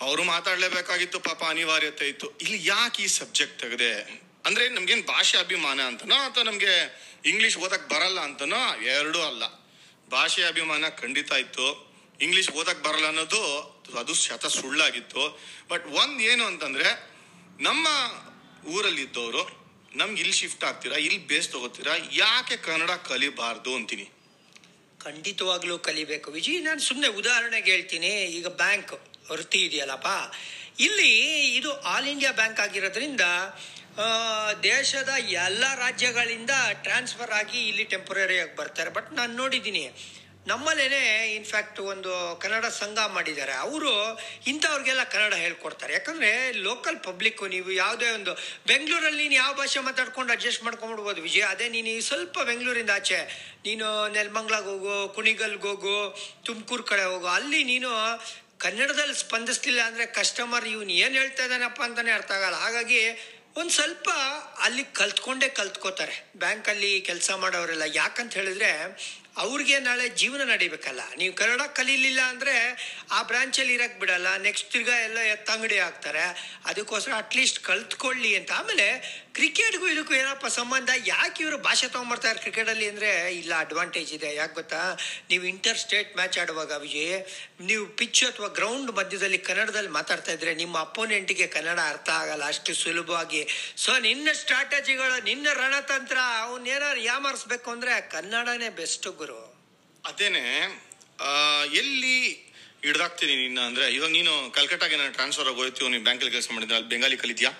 ಅವರು 0.00 0.24
ಮಾತಾಡ್ಲೇಬೇಕಾಗಿತ್ತು, 0.24 1.20
ಪಾಪ 1.20 1.44
ಅನಿವಾರ್ಯತೆ 1.44 2.08
ಇತ್ತು. 2.08 2.30
ಇಲ್ಲಿ 2.30 2.66
ಯಾಕೆ 2.66 3.02
ಈ 3.02 3.06
ಸಬ್ಜೆಕ್ಟ್ 3.06 3.62
ತೆಗೆದೆ? 3.62 4.22
ಅಂದ್ರೆ 4.46 4.68
ನಮ್ಗೇನು 4.68 5.02
ಭಾಷೆ 5.02 5.38
ಅಭಿಮಾನ 5.38 5.80
ಅಂತನೋ, 5.80 6.14
ಅಥವಾ 6.14 6.44
ನಮಗೆ 6.44 7.00
ಇಂಗ್ಲಿಷ್ 7.24 7.58
ಓದಕ್ 7.58 7.90
ಬರಲ್ಲ 7.90 8.20
ಅಂತನೋ, 8.20 8.80
ಎರಡೂ 8.82 9.22
ಅಲ್ಲ. 9.22 9.42
ಭಾಷೆ 10.10 10.44
ಅಭಿಮಾನ 10.44 10.88
ಖಂಡಿತ 10.88 11.32
ಇತ್ತು. 11.32 11.87
ಇಂಗ್ಲಿಷ್ 12.20 12.50
ಓದಕ್ಕೆ 12.50 12.82
ಬರಲ್ಲ 12.88 13.06
ಅನ್ನೋದು 13.06 13.42
ಅದು 13.98 14.14
ಶತ 14.14 14.46
ಸುಳ್ಳಾಗಿತ್ತು. 14.46 15.22
ಬಟ್ 15.68 15.86
ಒಂದು 15.86 16.20
ಏನು 16.20 16.44
ಅಂತಂದ್ರೆ, 16.44 16.88
ನಮ್ಮ 17.60 17.86
ಊರಲ್ಲಿ 18.66 19.02
ಇದ್ದವರು 19.02 19.42
ನಮ್ಗೆ 19.96 20.20
ಇಲ್ಲಿ 20.20 20.36
ಶಿಫ್ಟ್ 20.36 20.64
ಆಗ್ತೀರಾ, 20.64 20.96
ಇಲ್ಲಿ 20.96 21.18
ಬೇಸ್ 21.18 21.48
ತಗೋತೀರಾ, 21.48 21.94
ಯಾಕೆ 22.12 22.56
ಕನ್ನಡ 22.56 22.90
ಕಲಿಬಾರ್ದು 22.90 23.74
ಅಂತೀನಿ? 23.74 24.06
ಖಂಡಿತವಾಗ್ಲೂ 25.00 25.78
ಕಲಿಬೇಕು. 25.78 26.30
ವಿಜಯ್ 26.30 26.64
ನಾನು 26.64 26.80
ಸುಮ್ಮನೆ 26.80 27.08
ಉದಾಹರಣೆಗೆ 27.08 27.70
ಹೇಳ್ತೀನಿ. 27.70 28.06
ಈಗ 28.06 28.46
ಬ್ಯಾಂಕ್ 28.46 28.92
ವೃತ್ತಿ 29.30 29.60
ಇದೆಯಲ್ಲಪ್ಪ. 29.64 30.06
ಇಲ್ಲಿ 30.80 31.10
ಇದು 31.56 31.80
ಆಲ್ 31.80 32.08
ಇಂಡಿಯಾ 32.08 32.32
ಬ್ಯಾಂಕ್ 32.32 32.60
ಆಗಿರೋದ್ರಿಂದ 32.60 33.20
ದೇಶದ 34.62 35.08
ಎಲ್ಲ 35.44 35.74
ರಾಜ್ಯಗಳಿಂದ 35.74 36.50
ಟ್ರಾನ್ಸ್ಫರ್ 36.72 37.30
ಆಗಿ 37.30 37.68
ಇಲ್ಲಿ 37.68 37.84
ಟೆಂಪರರಿ 37.84 38.38
ಆಗಿ 38.38 38.56
ಬರ್ತಾರೆ. 38.56 38.90
ಬಟ್ 38.90 39.12
ನಾನು 39.12 39.32
ನೋಡಿದ್ದೀನಿ 39.36 39.84
ನಮ್ಮಲ್ಲೇನೆ 40.50 41.00
ಇನ್ಫ್ಯಾಕ್ಟ್ 41.38 41.78
ಒಂದು 41.92 42.12
ಕನ್ನಡ 42.42 42.66
ಸಂಘ 42.80 42.98
ಮಾಡಿದ್ದಾರೆ. 43.16 43.54
ಅವರು 43.66 43.92
ಇಂಥವ್ರಿಗೆಲ್ಲ 44.50 45.04
ಕನ್ನಡ 45.14 45.34
ಹೇಳ್ಕೊಡ್ತಾರೆ. 45.44 45.92
ಯಾಕಂದರೆ 45.98 46.30
ಲೋಕಲ್ 46.66 46.98
ಪಬ್ಲಿಕ್ಕು 47.08 47.46
ನೀವು 47.54 47.70
ಯಾವುದೇ 47.82 48.08
ಒಂದು, 48.18 48.32
ಬೆಂಗಳೂರಲ್ಲಿ 48.70 49.22
ನೀನು 49.24 49.36
ಯಾವ 49.42 49.52
ಭಾಷೆ 49.60 49.80
ಮಾತಾಡ್ಕೊಂಡು 49.88 50.32
ಅಡ್ಜಸ್ಟ್ 50.36 50.64
ಮಾಡ್ಕೊಂಡ್ಬಿಡ್ಬೋದು 50.66 51.22
ವಿಜಯ್. 51.28 51.46
ಅದೇ 51.54 51.68
ನೀನು 51.76 51.94
ಸ್ವಲ್ಪ 52.10 52.38
ಬೆಂಗಳೂರಿಂದ 52.50 52.94
ಆಚೆ, 53.00 53.20
ನೀನು 53.68 53.86
ನೆಲಮಂಗ್ಲಾಗ 54.16 54.66
ಹೋಗು, 54.74 54.96
ಕುಣಿಗಲ್ಗೆ 55.16 55.68
ಹೋಗು, 55.70 55.96
ತುಮಕೂರು 56.48 56.86
ಕಡೆ 56.92 57.06
ಹೋಗು, 57.12 57.28
ಅಲ್ಲಿ 57.38 57.62
ನೀನು 57.72 57.90
ಕನ್ನಡದಲ್ಲಿ 58.64 59.16
ಸ್ಪಂದಿಸ್ಲಿಲ್ಲ 59.24 59.80
ಅಂದರೆ 59.88 60.04
ಕಸ್ಟಮರ್ 60.20 60.64
ಇವನು 60.74 60.94
ಏನು 61.02 61.14
ಹೇಳ್ತಾ 61.20 61.42
ಇದ್ದಾನಪ್ಪ 61.44 61.82
ಅಂತಲೇ 61.88 62.12
ಅರ್ಥ 62.18 62.30
ಆಗಲ್ಲ. 62.38 62.56
ಹಾಗಾಗಿ 62.66 63.02
ಒಂದು 63.60 63.72
ಸ್ವಲ್ಪ 63.76 64.08
ಅಲ್ಲಿ 64.66 64.82
ಕಲ್ತ್ಕೊಂಡೇ 64.98 65.48
ಕಲ್ತ್ಕೋತಾರೆ. 65.58 66.16
ಬ್ಯಾಂಕಲ್ಲಿ 66.36 66.90
ಕೆಲಸ 67.00 67.30
ಮಾಡೋರೆಲ್ಲ. 67.42 67.86
ಯಾಕಂತ 67.94 68.32
ಹೇಳಿದ್ರೆ 68.40 68.70
ಅವ್ರಿಗೆ 69.38 69.78
ನಾಳೆ 69.78 70.08
ಜೀವನ 70.08 70.42
ನಡಿಬೇಕಲ್ಲ. 70.50 71.00
ನೀವು 71.18 71.34
ಕನ್ನಡ 71.34 71.60
ಕಲೀಲಿಲ್ಲ 71.60 72.20
ಅಂದ್ರೆ 72.20 72.54
ಆ 73.10 73.22
ಬ್ರಾಂಚಲ್ಲಿ 73.22 73.74
ಇರಕ್ಕೆ 73.74 73.98
ಬಿಡಲ್ಲ. 74.00 74.36
ನೆಕ್ಸ್ಟ್ 74.36 74.72
ತಿರ್ಗಾ 74.72 74.96
ಎಲ್ಲ 75.00 75.18
ಎತ್ತಂಗಡಿ 75.18 75.78
ಆಗ್ತಾರೆ 75.78 76.24
ಅದಕ್ಕೋಸ್ಕರ 76.64 77.12
ಅಟ್ಲೀಸ್ಟ್ 77.16 77.60
ಕಲ್ತ್ಕೊಳ್ಳಿ 77.60 78.36
ಅಂತ. 78.36 78.52
ಆಮೇಲೆ 78.52 78.86
ಕ್ರಿಕೆಟ್ಗೂ 79.38 79.86
ಇದಕ್ಕೂ 79.88 80.14
ಏನಪ್ಪ 80.14 80.46
ಸಂಬಂಧ? 80.46 80.90
ಯಾಕೆ 81.06 81.38
ಇವರು 81.42 81.58
ಭಾಷೆ 81.66 81.86
ತೊಗೊಂಬರ್ತಾರೆ 81.94 82.38
ಕ್ರಿಕೆಟಲ್ಲಿ 82.38 82.86
ಅಂದರೆ 82.92 83.10
ಇಲ್ಲ 83.40 83.52
ಅಡ್ವಾಂಟೇಜ್ 83.64 84.12
ಇದೆ. 84.16 84.30
ಯಾಕೆ 84.34 84.54
ಗೊತ್ತಾ? 84.54 84.80
ನೀವು 85.30 85.44
ಇಂಟರ್ 85.52 85.78
ಸ್ಟೇಟ್ 85.82 86.10
ಮ್ಯಾಚ್ 86.16 86.38
ಆಡುವಾಗ 86.42 86.72
ವಿಜಯ್ 86.84 87.20
ನೀವು 87.68 87.84
ಪಿಚ್ 88.00 88.22
ಅಥವಾ 88.24 88.48
ಗ್ರೌಂಡ್ 88.58 88.90
ಮಧ್ಯದಲ್ಲಿ 88.96 89.38
ಕನ್ನಡದಲ್ಲಿ 89.48 89.92
ಮಾತಾಡ್ತಾ 89.98 90.32
ಇದ್ರೆ 90.32 90.54
ನಿಮ್ಮ 90.62 90.78
ಅಪೋನೆಂಟ್ಗೆ 90.78 91.46
ಕನ್ನಡ 91.46 91.78
ಅರ್ಥ 91.92 92.10
ಆಗಲ್ಲ. 92.22 92.44
ಅಷ್ಟು 92.44 92.74
ಸುಲಭವಾಗಿ. 92.74 93.42
ಸೊ 93.84 93.92
ನಿನ್ನ 94.08 94.28
ಸ್ಟ್ರಾಟಜಿಗಳು 94.32 95.16
ನಿನ್ನ 95.24 95.46
ರಣತಂತ್ರ 95.52 96.18
ಅವನ್ನೇನಾದ್ರು 96.40 97.00
ಯಾಮಾರಿಸ್ಬೇಕು 97.00 97.70
ಅಂದ್ರೆ 97.70 97.94
ಕನ್ನಡನೇ 98.16 98.68
ಬೆಸ್ಟ್ 98.80 99.08
ಗುರು. 99.22 99.40
ಅದೇನೆ 100.04 100.44
ಎಲ್ಲಿ 101.82 102.18
ಹಿಡ್ದಾಗ್ತೀನಿ 102.82 103.36
ನಿನ್ನ 103.36 103.60
ಅಂದ್ರೆ? 103.60 103.86
ಇವಾಗ 103.94 104.10
ನೀನು 104.10 104.34
ಕಲ್ಕಟ್ಟಾಗೆ 104.58 104.96
ನಾನು 104.96 105.12
ಟ್ರಾನ್ಸ್ಫರ್ 105.12 105.48
ಆಗಿ 105.48 105.58
ಹೋಯ್ತೀವಿ 105.62 105.90
ನೀನು 105.90 106.06
ಬ್ಯಾಂಕಲ್ಲಿ 106.10 106.34
ಕೆಲಸ 106.36 106.48
ಮಾಡಿದ್ರೆ 106.52 106.76
ಅಲ್ಲಿ 106.76 106.90
ಬೆಂಗಾಲಿ 106.92 107.16
ಕಲಿತೀಯಾ? 107.24 107.52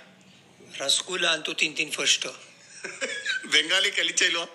ರಸಗುಲ್ಲ 0.76 1.26
ಅಂತೂ 1.26 1.52
ತಿಂತೀನಿ 1.54 1.90
ಫಸ್ಟು 1.90 2.30
ಬೆಂಗಾಲಿ 3.52 3.90
ಕಲಿತಾ 3.90 4.24
ಇಲ್ವಾ? 4.24 4.46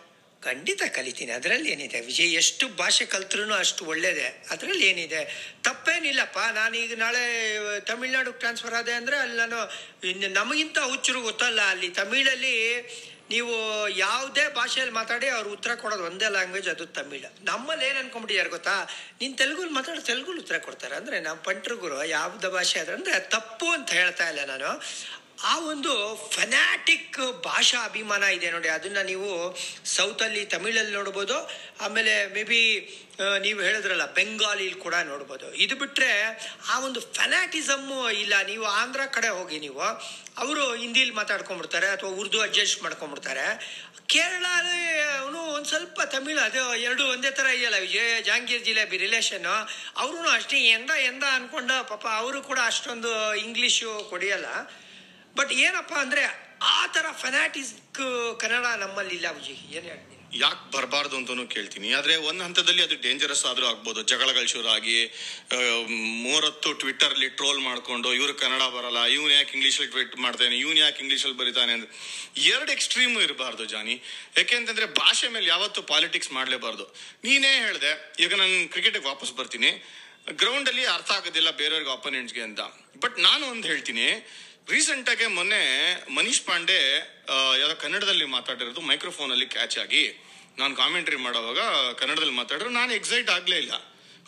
ಖಂಡಿತ 0.44 0.82
ಕಲಿತೀನಿ. 0.96 1.32
ಅದರಲ್ಲಿ 1.32 1.72
ಏನಿದೆ? 1.72 2.02
ವಿಜಯ್ 2.02 2.36
ಎಷ್ಟು 2.36 2.68
ಭಾಷೆ 2.68 3.06
ಕಲ್ತ್ರೂ 3.06 3.54
ಅಷ್ಟು 3.54 3.86
ಒಳ್ಳೇದೆ. 3.86 4.48
ಅದರಲ್ಲಿ 4.50 4.86
ಏನಿದೆ? 4.88 5.22
ತಪ್ಪೇನಿಲ್ಲಪ್ಪ. 5.64 6.38
ನಾನೀಗ 6.38 6.94
ನಾಳೆ 6.98 7.24
ತಮಿಳ್ನಾಡಿಗೆ 7.80 8.40
ಟ್ರಾನ್ಸ್ಫರ್ 8.40 8.74
ಆದೆ 8.74 8.92
ಅಂದರೆ 8.92 9.18
ಅಲ್ಲಿ 9.18 9.38
ನಾನು 9.38 9.60
ಇನ್ನು 10.08 10.28
ನಮಗಿಂತ 10.28 10.78
ಹುಚ್ಚರು 10.78 11.22
ಗೊತ್ತಲ್ಲ. 11.22 11.62
ಅಲ್ಲಿ 11.62 11.90
ತಮಿಳಲ್ಲಿ 11.90 12.56
ನೀವು 13.30 13.54
ಯಾವುದೇ 13.90 14.50
ಭಾಷೆಯಲ್ಲಿ 14.50 14.94
ಮಾತಾಡಿ 14.94 15.28
ಅವ್ರು 15.28 15.52
ಉತ್ತರ 15.52 15.76
ಕೊಡೋದು 15.76 16.04
ಒಂದೇ 16.04 16.30
ಲ್ಯಾಂಗ್ವೇಜ್ 16.30 16.70
ಅದು 16.70 16.86
ತಮಿಳು. 16.86 17.46
ನಮ್ಮಲ್ಲಿ 17.46 17.86
ಏನು 17.86 18.00
ಅನ್ಕೊಂಬಿಟ್ಟಿದ್ದಾರೆ 18.00 18.50
ಗೊತ್ತಾ? 18.50 18.88
ನೀನು 19.22 19.36
ತೆಲುಗುಲಿ 19.38 19.70
ಮಾತಾಡೋ 19.70 20.02
ತೆಲುಗುಲಿ 20.02 20.40
ಉತ್ತರ 20.40 20.58
ಕೊಡ್ತಾರೆ. 20.58 20.96
ಅಂದರೆ 20.96 21.20
ನಮ್ಮ 21.20 21.42
ಪಂಟ್ರುಗುರು 21.42 22.06
ಯಾವ್ದು 22.06 22.52
ಭಾಷೆ 22.52 22.80
ಆದರೆ 22.80 22.96
ಅಂದರೆ 22.96 23.20
ತಪ್ಪು 23.20 23.66
ಅಂತ 23.66 23.92
ಹೇಳ್ತಾ 23.92 24.30
ಇಲ್ಲ 24.30 24.46
ನಾನು. 24.46 24.72
ಆ 25.52 25.54
ಒಂದು 25.60 25.94
ಫೆನಾಟಿಕ್ 26.36 27.20
ಭಾಷಾ 27.44 27.80
ಅಭಿಮಾನ 27.86 28.24
ಇದೆ 28.24 28.52
ನೋಡಿ. 28.52 28.68
ಅದನ್ನ 28.68 29.00
ನೀವು 29.12 29.30
ಸೌತಲ್ಲಿ, 29.96 30.46
ತಮಿಳಲ್ಲಿ 30.46 30.94
ನೋಡ್ಬೋದು. 30.94 31.38
ಆಮೇಲೆ 31.86 32.14
ಮೇ 32.34 32.44
ಬಿ 32.44 32.62
ನೀವು 33.46 33.60
ಹೇಳಿದ್ರಲ್ಲ, 33.62 34.06
ಬೆಂಗಾಲಿಲಿ 34.20 34.78
ಕೂಡ 34.86 34.96
ನೋಡ್ಬೋದು. 35.12 35.48
ಇದು 35.64 35.76
ಬಿಟ್ರೆ 35.76 36.12
ಆ 36.70 36.80
ಒಂದು 36.80 37.00
ಫೆನಾಟಿಸಮ್ಮು 37.18 38.10
ಇಲ್ಲ. 38.24 38.34
ನೀವು 38.52 38.66
ಆಂಧ್ರ 38.66 39.02
ಕಡೆ 39.06 39.30
ಹೋಗಿ 39.30 39.60
ನೀವು, 39.60 39.84
ಅವರು 40.44 40.64
ಹಿಂದಿಲಿ 40.76 41.14
ಮಾತಾಡ್ಕೊಂಡ್ಬಿಡ್ತಾರೆ 41.22 41.88
ಅಥವಾ 41.96 42.10
ಉರ್ದು 42.10 42.42
ಅಡ್ಜಸ್ಟ್ 42.42 42.84
ಮಾಡ್ಕೊಂಡ್ಬಿಡ್ತಾರೆ. 42.84 43.48
ಕೇರಳ 44.14 44.46
ಒಂದು 45.28 45.70
ಸ್ವಲ್ಪ 45.70 46.02
ತಮಿಳು, 46.14 46.40
ಅದು 46.48 46.62
ಎರಡು 46.76 47.04
ಒಂದೇ 47.14 47.32
ಥರ 47.32 47.46
ಇದೆಯಲ್ಲ 47.58 47.78
ವಿಜಯ 47.86 48.22
ಜಹಾಂಗೀರ್ 48.22 48.64
ಜಿಲೇಬಿ 48.64 48.98
ರಿಲೇಷನ್ನು 48.98 49.56
ಅವರು 50.04 50.30
ಅಷ್ಟೇ 50.30 50.58
ಎಂದ 50.78 50.92
ಎಂದ 51.10 51.24
ಅಂದ್ಕೊಂಡು 51.24 51.76
ಪಾಪ, 51.92 52.06
ಅವರು 52.22 52.42
ಕೂಡ 52.50 52.60
ಅಷ್ಟೊಂದು 52.72 53.12
ಇಂಗ್ಲೀಷು 53.46 53.92
ಕೊಡಿಯಲ್ಲ. 54.10 54.48
ಬಟ್ 55.38 55.54
ಏನಪ್ಪಾ 55.54 55.96
ಅಂದ್ರೆ 55.96 56.24
ಆ 56.62 56.88
ತರ 56.88 57.06
ಫೆನಾಟಿಕ್ 57.12 58.02
ಕನ್ನಡ 58.40 58.66
ನಮ್ಮಲ್ಲಿ 58.80 59.16
ಇಲ್ಲ 59.16 59.32
ವಿಜಯ್ 59.32 59.76
ಏನ್ 59.76 59.88
ಯಾಕೆ 60.34 60.78
ಬರಬಾರ್ದು 60.78 61.18
ಅಂತಾನು 61.18 61.48
ಕೇಳ್ತೀನಿ. 61.48 61.94
ಆದರೆ 61.94 62.16
ಒಂದು 62.16 62.44
ಹಂತದಲ್ಲಿ 62.44 62.84
ಅದು 62.84 62.96
ಡೇಂಜರಸ್ 63.02 63.46
ಆದರೂ 63.46 63.66
ಆಗ್ಬೋದು. 63.66 64.04
ಜಗಳಗಳು 64.04 64.48
ಶುರು 64.48 64.68
ಆಗಿ 64.68 65.06
ಆ, 65.06 65.58
ಮೂರತ್ತು 66.24 66.74
ಟ್ವಿಟರ್ 66.74 67.14
ಅಲ್ಲಿ 67.14 67.30
ಟ್ರೋಲ್ 67.30 67.60
ಮಾಡಿಕೊಂಡು 67.60 68.14
ಇವರು 68.14 68.34
ಕನ್ನಡ 68.34 68.62
ಬರಲ್ಲ 68.62 69.06
ಇವನು 69.06 69.30
ಯಾಕೆ 69.30 69.54
ಇಂಗ್ಲೀಷಲ್ಲಿ 69.54 69.92
ಟ್ವೀಟ್ 69.92 70.18
ಮಾಡ್ತಾನೆ 70.18 70.56
ಇವ್ನು 70.58 70.80
ಯಾಕೆ 70.80 71.00
ಇಂಗ್ಲೀಷಲ್ಲಿ 71.00 71.38
ಬರೀತಾನೆ 71.38 71.74
ಅಂತ 71.74 71.90
ಎರಡು 72.38 72.72
ಎಕ್ಸ್ಟ್ರೀಮು 72.72 73.22
ಇರಬಾರ್ದು 73.22 73.66
ಜಾನಿ. 73.66 74.02
ಯಾಕೆಂತಂದರೆ 74.38 74.86
ಭಾಷೆ 74.86 75.28
ಮೇಲೆ 75.28 75.46
ಯಾವತ್ತೂ 75.46 75.82
ಪಾಲಿಟಿಕ್ಸ್ 75.82 76.32
ಮಾಡಲೇಬಾರ್ದು. 76.32 76.96
ನೀನೇ 77.24 77.48
ಹೇಳಿದೆ 77.48 78.16
ಈಗ 78.20 78.34
ನಾನು 78.36 78.72
ಕ್ರಿಕೆಟಿಗೆ 78.72 79.06
ವಾಪಸ್ 79.06 79.34
ಬರ್ತೀನಿ. 79.34 79.72
ಗ್ರೌಂಡಲ್ಲಿ 80.32 80.86
ಅರ್ಥ 80.86 81.12
ಆಗೋದಿಲ್ಲ 81.12 81.52
ಬೇರೆಯವ್ರಿಗೆ 81.52 81.92
ಅಪೋನೆಂಟ್ಸ್ಗೆ 81.92 82.42
ಅಂತ. 82.42 82.60
ಬಟ್ 83.00 83.20
ನಾನು 83.20 83.46
ಒಂದು 83.48 83.68
ಹೇಳ್ತೀನಿ 83.68 84.08
ರೀಸೆಂಟ್ 84.70 85.10
ಆಗಿ 85.10 85.28
ಮೊನ್ನೆ 85.28 85.62
ಮನೀಶ್ 86.16 86.42
ಪಾಂಡೆ 86.42 86.98
ಯಾವ್ದೋ 87.60 87.76
ಕನ್ನಡದಲ್ಲಿ 87.76 88.26
ಮಾತಾಡಿರೋದು 88.26 88.82
ಮೈಕ್ರೋಫೋನ್ 88.82 89.32
ಅಲ್ಲಿ 89.32 89.46
ಕ್ಯಾಚ್ 89.46 89.78
ಆಗಿ. 89.78 90.26
ನಾನು 90.58 90.76
ಕಾಮೆಂಟ್ರಿ 90.76 91.16
ಮಾಡೋವಾಗ 91.16 91.60
ಕನ್ನಡದಲ್ಲಿ 91.94 92.34
ಮಾತಾಡಿದ್ರು. 92.34 92.70
ನಾನು 92.70 92.94
ಎಕ್ಸೈಟ್ 92.94 93.30
ಆಗ್ಲೇ 93.30 93.58
ಇಲ್ಲ 93.58 93.72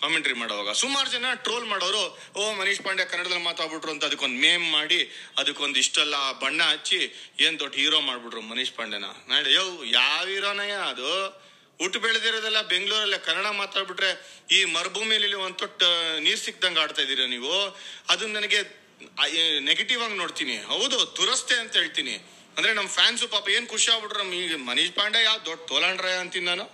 ಕಾಮೆಂಟ್ರಿ 0.02 0.34
ಮಾಡೋವಾಗ. 0.34 0.72
ಸುಮಾರು 0.72 1.12
ಜನ 1.12 1.34
ಟ್ರೋಲ್ 1.34 1.66
ಮಾಡೋರು, 1.66 2.20
ಓ, 2.34 2.54
ಮನೀಶ್ 2.54 2.82
ಪಾಂಡೆ 2.82 3.06
ಕನ್ನಡದಲ್ಲಿ 3.06 3.44
ಮಾತಾಡ್ಬಿಟ್ರು 3.44 3.92
ಅಂತ 3.92 4.06
ಅದಕ್ಕೊಂದು 4.06 4.42
ಮೇಮ್ 4.42 4.72
ಮಾಡಿ, 4.72 5.12
ಅದಕ್ಕೊಂದು 5.38 5.80
ಇಷ್ಟೆಲ್ಲ 5.80 6.40
ಬಣ್ಣ 6.40 6.64
ಹಚ್ಚಿ 6.64 7.14
ಏನ್ 7.40 7.60
ದೊಡ್ಡ 7.60 7.76
ಹೀರೋ 7.76 8.00
ಮಾಡ್ಬಿಟ್ರು 8.00 8.42
ಮನೀಶ್ 8.42 8.72
ಪಾಂಡೆನ. 8.72 9.06
ನಾಳೆ, 9.28 9.54
ಯೋ, 9.54 9.84
ಯಾವ 9.84 10.28
ಹೀರೋನಯ್ಯ 10.28 10.74
ಅದು? 10.74 11.46
ಹುಟ್ಟು 11.78 12.00
ಬೆಳೆದಿರೋದೆಲ್ಲ 12.00 12.62
ಬೆಂಗಳೂರಲ್ಲೇ 12.62 13.18
ಕನ್ನಡ 13.18 13.46
ಮಾತಾಡ್ಬಿಟ್ರೆ 13.46 14.42
ಈ 14.52 14.66
ಮರುಭೂಮಿಯಲ್ಲಿ 14.66 15.34
ಒಂದು 15.34 15.58
ತೊಟ್ಟು 15.58 16.20
ನೀರು 16.20 16.38
ಸಿಕ್ದಂಗೆ 16.38 16.80
ಆಡ್ತಾ 16.80 17.02
ಇದೀರ 17.02 17.26
ನೀವು? 17.26 17.78
ಅದು 18.10 18.28
ನನಗೆ 18.28 18.85
ನೆಗೆಟಿವ್ 19.70 20.02
ಆಗಿ 20.04 20.18
ನೋಡ್ತೀನಿ. 20.18 20.58
ಹೌದು, 20.58 20.98
ದುರಸ್ತೆ 21.18 21.56
ಅಂತ 21.56 21.74
ಹೇಳ್ತೀನಿ. 21.74 22.16
ಅಂದ್ರೆ 22.58 22.74
ನಮ್ಮ 22.74 22.90
ಫ್ಯಾನ್ಸ್ 22.90 23.24
ಪಾಪ 23.36 23.46
ಏನ್ 23.50 23.68
ಖುಷಿ 23.68 23.92
ಆಗ್ಬಿಟ್ರು 23.92 24.20
ನಮ್ಗೆ 24.20 24.58
ಮನೀಶ್ 24.70 24.92
ಪಾಂಡೆ 24.92 25.24
ಯಾವ 25.24 25.38
ದೊಡ್ಡ 25.46 25.62
ತೋಲಾಂಡ್ರ 25.68 26.08
ಅಂತೀನಿ 26.24 26.46
ನಾನು. 26.46 26.66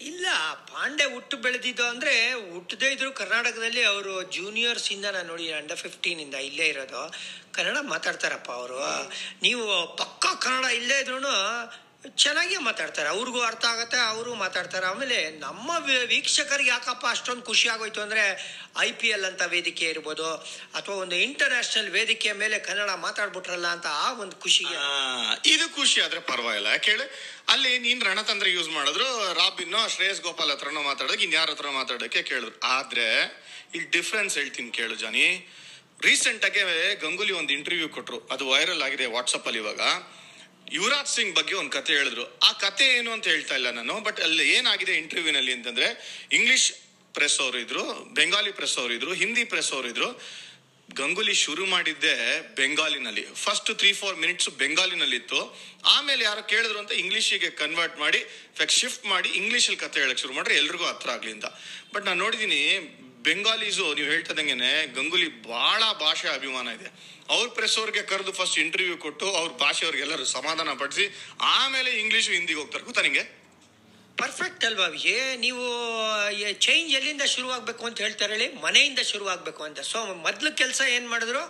ಇಲ್ಲ, 0.00 0.26
ಪಾಂಡೆ 0.72 1.04
ಹುಟ್ಟು 1.14 1.36
ಬೆಳೆದಿದ್ದು 1.36 1.84
ಅಂದ್ರೆ 1.86 2.12
ಹುಟ್ಟದೇ 2.52 2.88
ಇದ್ರು 2.92 3.12
ಕರ್ನಾಟಕದಲ್ಲಿ 3.12 3.82
ಅವರು 3.82 4.12
ಜೂನಿಯರ್ಸ್ 4.36 4.92
ಇಂದ 4.92 5.04
ನಾನು 5.04 5.28
ನೋಡಿ 5.28 5.52
ಅಂಡರ್ 5.52 5.76
ಫಿಫ್ಟೀನ್ 5.76 6.20
ಇಂದ 6.20 6.34
ಇಲ್ಲೇ 6.34 6.66
ಇರೋದು. 6.66 7.02
ಕನ್ನಡ 7.52 7.76
ಮಾತಾಡ್ತಾರಪ್ಪ 7.80 8.50
ಅವರು. 8.50 8.78
ನೀವು 9.42 9.96
ಪಕ್ಕ 9.96 10.26
ಕನ್ನಡ 10.44 10.64
ಇಲ್ಲೇ 10.80 10.98
ಇದ್ರು 11.00 11.18
ಚೆನ್ನಾಗೇ 12.08 12.56
ಮಾತಾಡ್ತಾರೆ. 12.56 13.08
ಅವ್ರಿಗೂ 13.08 13.40
ಅರ್ಥ 13.40 13.64
ಆಗುತ್ತೆ, 13.64 13.96
ಅವರು 13.96 14.34
ಮಾತಾಡ್ತಾರೆ. 14.34 14.86
ಆಮೇಲೆ 14.86 15.30
ನಮ್ಮ 15.30 15.70
ವೀಕ್ಷಕರಿಗೆ 16.06 16.70
ಯಾಕಪ್ಪ 16.70 17.06
ಅಷ್ಟೊಂದು 17.06 17.42
ಖುಷಿ 17.42 17.68
ಆಗೋಯ್ತು 17.68 18.00
ಅಂದ್ರೆ 18.00 18.20
ಐ 18.78 18.92
ಪಿ 18.92 19.08
ಎಲ್ 19.08 19.24
ಅಂತ 19.24 19.42
ವೇದಿಕೆ 19.42 19.84
ಇರ್ಬೋದು, 19.84 20.34
ಅಥವಾ 20.74 20.94
ಒಂದು 20.94 21.16
ಇಂಟರ್ನ್ಯಾಷನಲ್ 21.16 21.90
ವೇದಿಕೆಯ 21.90 22.32
ಮೇಲೆ 22.32 22.58
ಕನ್ನಡ 22.58 22.90
ಮಾತಾಡ್ಬಿಟ್ರಲ್ಲ 22.90 23.66
ಅಂತ 23.66 23.86
ಆ 23.86 24.12
ಒಂದು 24.12 24.36
ಖುಷಿಗೆ. 24.36 25.50
ಇದು 25.50 25.76
ಖುಷಿ 25.76 26.00
ಆದ್ರೆ 26.00 26.20
ಪರವಾಗಿಲ್ಲ. 26.20 26.66
ಯಾಕೆ 26.66 26.90
ಹೇಳಿ? 26.90 27.10
ಅಲ್ಲಿ 27.48 27.78
ನೀನ್ 27.78 28.04
ರಣತಂತ್ರ 28.04 28.48
ಯೂಸ್ 28.48 28.68
ಮಾಡಿದ್ರು 28.68 29.34
ರಾಬಿನ್ನೋ 29.34 29.88
ಶ್ರೇಯಸ್ 29.88 30.22
ಗೋಪಾಲ್ 30.22 30.50
ಹತ್ರನೋ 30.50 30.82
ಮಾತಾಡೋಕೆ, 30.82 31.24
ಇನ್ಯಾರ 31.24 31.50
ಹತ್ರ 31.50 31.68
ಮಾತಾಡೋಕೆ 31.68 32.22
ಕೇಳಿದ್ರು. 32.22 32.60
ಆದ್ರೆ, 32.60 33.22
ಇಲ್ಲಿ 33.74 33.90
ಡಿಫ್ರೆನ್ಸ್ 33.90 34.38
ಹೇಳ್ತೀನಿ 34.38 34.70
ಕೇಳು 34.70 34.94
ಜಾನಿ. 34.94 35.54
ರೀಸೆಂಟ್ 36.02 36.44
ಆಗಿ 36.44 36.94
ಗಂಗೂಲಿ 36.94 37.32
ಒಂದು 37.32 37.52
ಇಂಟರ್ವ್ಯೂ 37.52 37.88
ಕೊಟ್ರು. 37.88 38.20
ಅದು 38.20 38.48
ವೈರಲ್ 38.48 38.82
ಆಗಿದೆ 38.82 39.06
ವಾಟ್ಸಪ್ 39.06 39.46
ಅಲ್ಲಿ 39.46 39.60
ಇವಾಗ. 39.60 39.80
ಯುವರಾಜ್ 40.76 41.10
ಸಿಂಗ್ 41.16 41.32
ಬಗ್ಗೆ 41.36 41.54
ಒಂದು 41.60 41.72
ಕತೆ 41.76 41.92
ಹೇಳಿದ್ರು. 41.92 42.24
ಆ 42.48 42.50
ಕತೆ 42.64 42.84
ಏನು 42.98 43.10
ಅಂತ 43.12 43.26
ಹೇಳ್ತಾ 43.26 43.54
ಇಲ್ಲ 43.54 43.70
ನಾನು 43.70 43.94
ಬಟ್ 44.00 44.20
ಅಲ್ಲಿ 44.26 44.44
ಏನಾಗಿದೆ 44.56 44.94
ಇಂಟರ್ವ್ಯೂನಲ್ಲಿ 44.96 45.52
ಅಂತಂದ್ರೆ 45.52 45.88
ಇಂಗ್ಲಿಷ್ 46.32 46.68
ಪ್ರೆಸ್ 47.14 47.40
ಅವರು 47.40 47.58
ಇದ್ರು 47.58 47.84
ಬೆಂಗಾಲಿ 48.18 48.52
ಪ್ರೆಸ್ 48.52 48.76
ಅವರು 48.78 48.92
ಇದ್ರು 48.94 49.12
ಹಿಂದಿ 49.22 49.44
ಪ್ರೆಸ್ 49.44 49.72
ಅವರು 49.72 49.88
ಇದ್ರು. 49.88 50.08
ಗಂಗೂಲಿ 50.88 51.34
ಶುರು 51.34 51.64
ಮಾಡಿದ್ದೆ 51.66 52.14
ಬೆಂಗಾಲಿನಲ್ಲಿ 52.56 53.24
ಫಸ್ಟ್ 53.34 53.70
ತ್ರೀ 53.78 53.90
ಫೋರ್ 53.92 54.16
ಮಿನಿಟ್ಸ್ 54.16 54.48
ಬೆಂಗಾಲಿನಲ್ಲಿ 54.62 55.16
ಇತ್ತು. 55.16 55.40
ಆಮೇಲೆ 55.84 56.22
ಯಾರು 56.24 56.42
ಕೇಳಿದ್ರು 56.52 56.78
ಅಂತ 56.78 56.92
ಇಂಗ್ಲಿಷಿಗೆ 57.02 57.50
ಕನ್ವರ್ಟ್ 57.62 57.98
ಮಾಡಿ 57.98 58.20
ಶಿಫ್ಟ್ 58.80 59.06
ಮಾಡಿ 59.06 59.28
ಇಂಗ್ಲೀಷಲ್ಲಿ 59.40 59.80
ಕತೆ 59.84 60.00
ಹೇಳಕ್ 60.00 60.18
ಶುರು 60.18 60.34
ಮಾಡ್ರೆ 60.38 60.56
ಎಲ್ರಿಗೂ 60.62 60.84
ಹತ್ರ 60.84 61.10
ಆಗ್ಲಿಂದ 61.10 61.46
ಬಟ್ 61.94 62.04
ನಾನು 62.04 62.18
ನೋಡಿದೀನಿ 62.24 62.60
ಬೆಂಗಾಲೀಸು 63.22 63.94
ನೀವು 63.94 64.08
ಹೇಳ್ತದಂಗೆನೆ 64.10 64.86
ಗಂಗೂಲಿ 64.86 65.42
ಬಹಳ 65.42 65.82
ಭಾಷೆ 65.92 66.28
ಅಭಿಮಾನ 66.28 66.68
ಇದೆ. 66.68 66.88
ಅವ್ರ 67.28 67.48
ಪ್ರೆಸ್ 67.48 67.78
ಅವ್ರಿಗೆ 67.78 68.02
ಕರೆದು 68.02 68.32
ಫಸ್ಟ್ 68.32 68.58
ಇಂಟರ್ವ್ಯೂ 68.58 68.96
ಕೊಟ್ಟು 68.96 69.26
ಅವ್ರ 69.32 69.50
ಭಾಷೆಯವ್ರಿಗೆಲ್ಲರೂ 69.52 70.24
ಸಮಾಧಾನ 70.24 70.72
ಪಡಿಸಿ, 70.72 71.04
ಆಮೇಲೆ 71.40 71.90
ಇಂಗ್ಲೀಷು 71.90 72.32
ಹಿಂದಿಗೆ 72.32 72.58
ಹೋಗ್ತಾರೆ. 72.58 72.84
ಗೊತ್ತಾ 72.84 73.02
ನಿಂಗೆ? 73.02 73.24
ಪರ್ಫೆಕ್ಟ್ 74.16 74.64
ಅಲ್ವಾ 74.64 74.86
ವಿಜಯ್ 74.86 75.38
ನೀವು 75.38 75.64
ಚೇಂಜ್ 76.52 76.94
ಎಲ್ಲಿಂದ 76.94 77.22
ಶುರುವಾಗಬೇಕು 77.22 77.86
ಅಂತ 77.86 78.00
ಹೇಳ್ತಾರೆ 78.00 78.32
ಹೇಳಿ, 78.32 78.48
ಮನೆಯಿಂದ 78.54 78.98
ಶುರುವಾಗಬೇಕು 78.98 79.62
ಅಂತ. 79.64 79.80
ಸೊ 79.80 79.98
ಮೊದಲು 80.14 80.56
ಕೆಲಸ 80.56 80.80
ಏನು 80.88 81.08
ಮಾಡಿದ್ರು, 81.10 81.42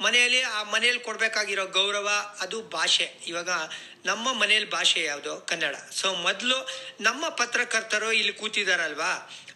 ಮನೆಯಲ್ಲಿ, 0.00 0.42
ಆ 0.42 0.62
ಮನೆಯಲ್ಲಿ 0.62 1.02
ಕೊಡಬೇಕಾಗಿರೋ 1.04 1.66
ಗೌರವ, 1.66 2.08
ಅದು 2.40 2.62
ಭಾಷೆ. 2.62 3.06
ಇವಾಗ 3.26 3.50
ನಮ್ಮ 4.04 4.32
ಮನೆಯಲ್ಲಿ 4.32 4.70
ಭಾಷೆ 4.70 5.00
ಯಾವುದು? 5.04 5.36
ಕನ್ನಡ. 5.36 5.76
ಸೊ 5.92 6.14
ಮೊದಲು 6.14 6.58
ನಮ್ಮ 7.00 7.28
ಪತ್ರಕರ್ತರು 7.28 8.12
ಇಲ್ಲಿ 8.12 8.32
ಕೂತಿದಾರಲ್ವಾ? 8.32 9.12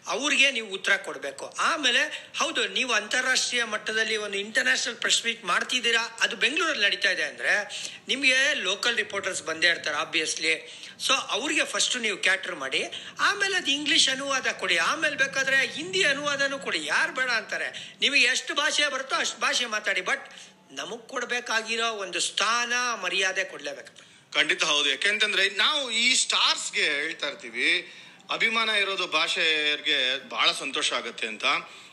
ಅವ್ರಿಗೆ 0.07 0.51
ನೀವು 0.51 0.67
ಉತ್ತರ 0.67 0.95
ಕೊಡಬೇಕು. 0.95 1.55
ಆಮೇಲೆ, 1.59 2.31
ಹೌದು, 2.37 2.67
ನೀವು 2.67 2.93
ಅಂತಾರಾಷ್ಟ್ರೀಯ 2.93 3.63
ಮಟ್ಟದಲ್ಲಿ 3.63 4.17
ಒಂದು 4.17 4.37
ಇಂಟರ್ನ್ಯಾಷನಲ್ 4.37 4.95
ಪ್ರೆಸ್ 4.95 5.25
ಮೀಟ್ 5.25 5.45
ಮಾಡ್ತಿದ್ದೀರಾ? 5.45 6.17
ಅದು 6.21 6.35
ಬೆಂಗಳೂರಲ್ಲಿ 6.35 6.83
ನಡೀತಾ 6.83 7.09
ಇದೆ 7.09 7.23
ಅಂದರೆ, 7.23 7.85
ನಿಮಗೆ 8.07 8.53
ಲೋಕಲ್ 8.53 8.97
ರಿಪೋರ್ಟರ್ಸ್ 8.97 9.43
ಬಂದೇ 9.43 9.67
ಇರ್ತಾರೆ 9.67 9.97
ಆಬ್ವಿಯಸ್ಲಿ 9.97 10.83
ಸೊ 10.99 11.13
ಅವ್ರಿಗೆ 11.13 11.65
ಫಸ್ಟ್ 11.65 11.97
ನೀವು 11.97 12.17
ಕ್ಯಾಟ್ರ್ 12.17 12.55
ಮಾಡಿ. 12.55 12.83
ಆಮೇಲೆ 13.19 13.57
ಅದು 13.57 13.71
ಇಂಗ್ಲೀಷ್ 13.71 14.09
ಅನುವಾದ 14.09 14.47
ಕೊಡಿ. 14.47 14.77
ಆಮೇಲೆ 14.77 15.15
ಬೇಕಾದರೆ 15.15 15.67
ಹಿಂದಿ 15.67 16.03
ಅನುವಾದನೂ 16.03 16.59
ಕೊಡಿ. 16.59 16.85
ಯಾರು 16.85 17.13
ಬೇಡ 17.13 17.29
ಅಂತಾರೆ. 17.29 17.97
ನಿಮಗೆ 18.01 18.21
ಎಷ್ಟು 18.21 18.55
ಭಾಷೆ 18.55 18.87
ಬರುತ್ತೋ 18.87 19.15
ಅಷ್ಟು 19.15 19.39
ಭಾಷೆ 19.39 19.65
ಮಾತಾಡಿ. 19.65 20.01
ಬಟ್ 20.01 20.31
ನಮಗೆ 20.71 21.07
ಕೊಡಬೇಕಾಗಿರೋ 21.07 21.87
ಒಂದು 21.87 22.19
ಸ್ಥಾನ, 22.19 22.73
ಮರ್ಯಾದೆ 23.03 23.43
ಕೊಡಲೇಬೇಕು. 23.43 24.03
ಖಂಡಿತ 24.33 24.63
ಹೌದು. 24.63 24.89
ಯಾಕೆಂತಂದ್ರೆ, 24.89 25.49
ನಾವು 25.49 25.91
ಈ 25.91 26.15
ಸ್ಟಾರ್ಸ್ಗೆ 26.15 26.83
ಹೇಳ್ತಾ 26.83 27.27
ಇರ್ತೀವಿ. 27.27 27.99
ಅಭಿಮಾನ 28.29 28.69
ಇರೋದು 28.69 29.07
ಭಾಷೆಗೆ 29.07 30.27
ಬಹಳ 30.29 30.51
ಸಂತೋಷ 30.51 30.93
ಆಗುತ್ತೆ 30.93 31.27
ಅಂತ. 31.27 31.45